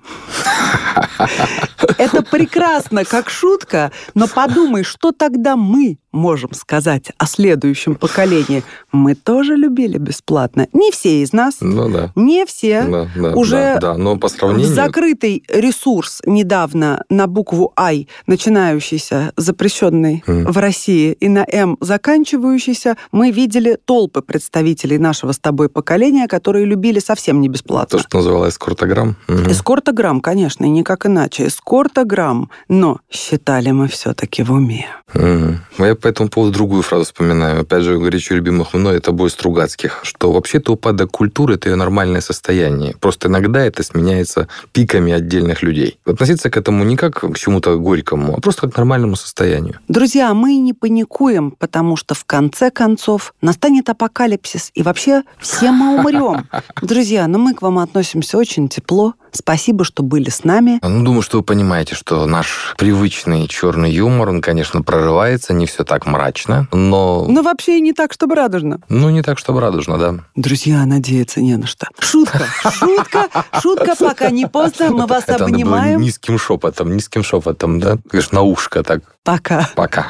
Это 1.98 2.22
прекрасно, 2.22 3.06
как 3.06 3.30
шутка, 3.30 3.92
но 4.14 4.28
подумай, 4.28 4.84
что 4.84 5.12
тогда 5.12 5.56
мы 5.56 5.98
можем 6.12 6.54
сказать 6.54 7.12
о 7.18 7.28
следующем 7.28 7.96
поколении? 7.96 8.64
Мы 8.92 9.16
тоже 9.16 9.56
любили 9.56 9.98
бесплатно. 9.98 10.68
Не 10.74 10.92
все 10.92 11.22
из 11.22 11.34
нас. 11.34 11.58
Ну 11.60 11.90
да. 11.90 12.12
Не 12.16 12.46
все. 12.46 12.84
Да, 12.84 13.08
да, 13.16 13.34
Уже 13.36 13.56
да, 13.56 13.80
да, 13.80 13.98
но 13.98 14.18
по 14.18 14.30
сравнению... 14.30 14.74
закрытый 14.74 15.44
ресурс 15.50 16.22
недавно 16.26 17.04
на 17.10 17.28
букву 17.28 17.74
«Ай», 17.78 18.08
начинающийся, 18.28 19.34
запрещенный 19.36 20.24
mm. 20.26 20.52
в 20.52 20.58
России, 20.58 21.12
и 21.12 21.28
на 21.28 21.46
«М» 21.52 21.78
заканчивающийся, 21.82 22.98
мы 23.12 23.32
видели 23.32 23.78
толпы 23.84 24.22
представителей 24.22 24.98
нашего 24.98 25.34
с 25.34 25.40
тобой 25.40 25.70
поколения, 25.70 26.28
которые 26.28 26.66
любили 26.66 27.00
совсем 27.00 27.42
не 27.42 27.50
бесплатно. 27.50 27.98
То, 27.98 28.04
что 28.04 28.18
называлось 28.18 28.54
эскортограмм. 28.54 29.18
Угу. 29.28 29.52
Эскортограмм, 29.52 30.22
конечно, 30.22 30.66
и 30.66 30.70
никак 30.70 31.06
иначе. 31.06 31.48
Эскортограмм. 31.96 32.50
Но 32.68 33.00
считали 33.10 33.72
мы 33.72 33.88
все-таки 33.88 34.44
в 34.44 34.52
уме. 34.52 34.88
Угу. 35.14 35.86
Я 35.86 35.96
по 35.96 36.08
этому 36.08 36.30
поводу 36.30 36.54
другую 36.54 36.82
фразу 36.82 37.06
вспоминаю. 37.06 37.62
Опять 37.62 37.84
же, 37.84 37.98
горячо 37.98 38.36
любимых 38.36 38.74
мной, 38.74 38.98
это 38.98 39.12
бой 39.12 39.30
Стругацких, 39.30 40.02
что 40.04 40.32
вообще-то 40.32 40.74
упадок 40.74 41.12
культуры– 41.12 41.54
это 41.56 41.70
ее 41.70 41.76
нормальное 41.76 42.22
состояние. 42.22 42.96
Просто 43.00 43.28
иногда 43.28 43.64
это 43.64 43.84
сменяется 43.84 44.48
пиками 44.72 45.14
отдельных 45.14 45.64
людей. 45.64 46.00
Относиться 46.06 46.50
к 46.50 46.58
этому 46.58 46.84
не 46.84 46.98
как 46.98 47.20
к 47.20 47.38
чему-то 47.38 47.78
горькому, 47.78 48.36
а 48.38 48.42
просто 48.42 48.64
как 48.64 48.74
к 48.74 48.78
нормальному 48.78 49.16
состоянию. 49.16 49.80
Друзья, 49.88 50.34
мы 50.34 50.58
не 50.58 50.74
паникуем, 50.74 51.52
потому 51.52 51.96
что 51.98 52.14
в 52.14 52.26
конце 52.26 52.72
концов 52.72 53.34
настанет 53.42 53.90
апокалипсис, 53.90 54.72
и 54.74 54.84
вообще 54.84 55.24
все 55.40 55.72
мы 55.72 56.00
умрем. 56.00 56.48
Друзья, 56.82 57.28
но 57.28 57.38
ну 57.38 57.46
мы 57.46 57.54
к 57.54 57.62
вам 57.62 57.80
относимся 57.80 58.38
очень 58.38 58.68
тепло, 58.68 59.14
Спасибо, 59.36 59.84
что 59.84 60.02
были 60.04 60.30
с 60.30 60.44
нами. 60.44 60.80
Ну, 60.82 61.04
думаю, 61.04 61.22
что 61.22 61.38
вы 61.38 61.44
понимаете, 61.44 61.96
что 61.96 62.26
наш 62.26 62.74
привычный 62.78 63.48
черный 63.48 63.92
юмор, 63.92 64.30
он, 64.30 64.42
конечно, 64.42 64.82
прорывается, 64.82 65.54
не 65.54 65.66
все 65.66 65.84
так 65.84 66.06
мрачно, 66.06 66.68
но... 66.72 67.26
Но 67.28 67.42
вообще 67.42 67.78
и 67.78 67.82
не 67.82 67.94
так, 67.94 68.14
чтобы 68.14 68.36
радужно. 68.36 68.80
Ну, 68.90 69.10
не 69.10 69.22
так, 69.22 69.38
чтобы 69.38 69.62
радужно, 69.62 69.98
да. 69.98 70.16
Друзья, 70.36 70.86
надеяться 70.86 71.42
не 71.42 71.58
на 71.58 71.68
что. 71.68 71.88
Шутка, 72.00 72.46
шутка, 72.62 73.30
шутка, 73.62 73.96
пока 74.00 74.30
не 74.30 74.46
поздно, 74.48 74.92
мы 74.92 75.06
вас 75.06 75.24
Это 75.24 75.34
надо 75.34 75.46
было 75.46 75.54
обнимаем. 75.54 76.02
низким 76.02 76.40
шепотом, 76.40 76.96
низким 76.96 77.24
шепотом, 77.24 77.80
да? 77.80 77.98
Конечно, 78.10 78.36
на 78.36 78.42
ушко 78.44 78.84
так. 78.84 79.02
Пока. 79.24 79.70
Пока. 79.76 80.08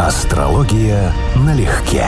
Астрология 0.00 1.12
налегке. 1.36 2.06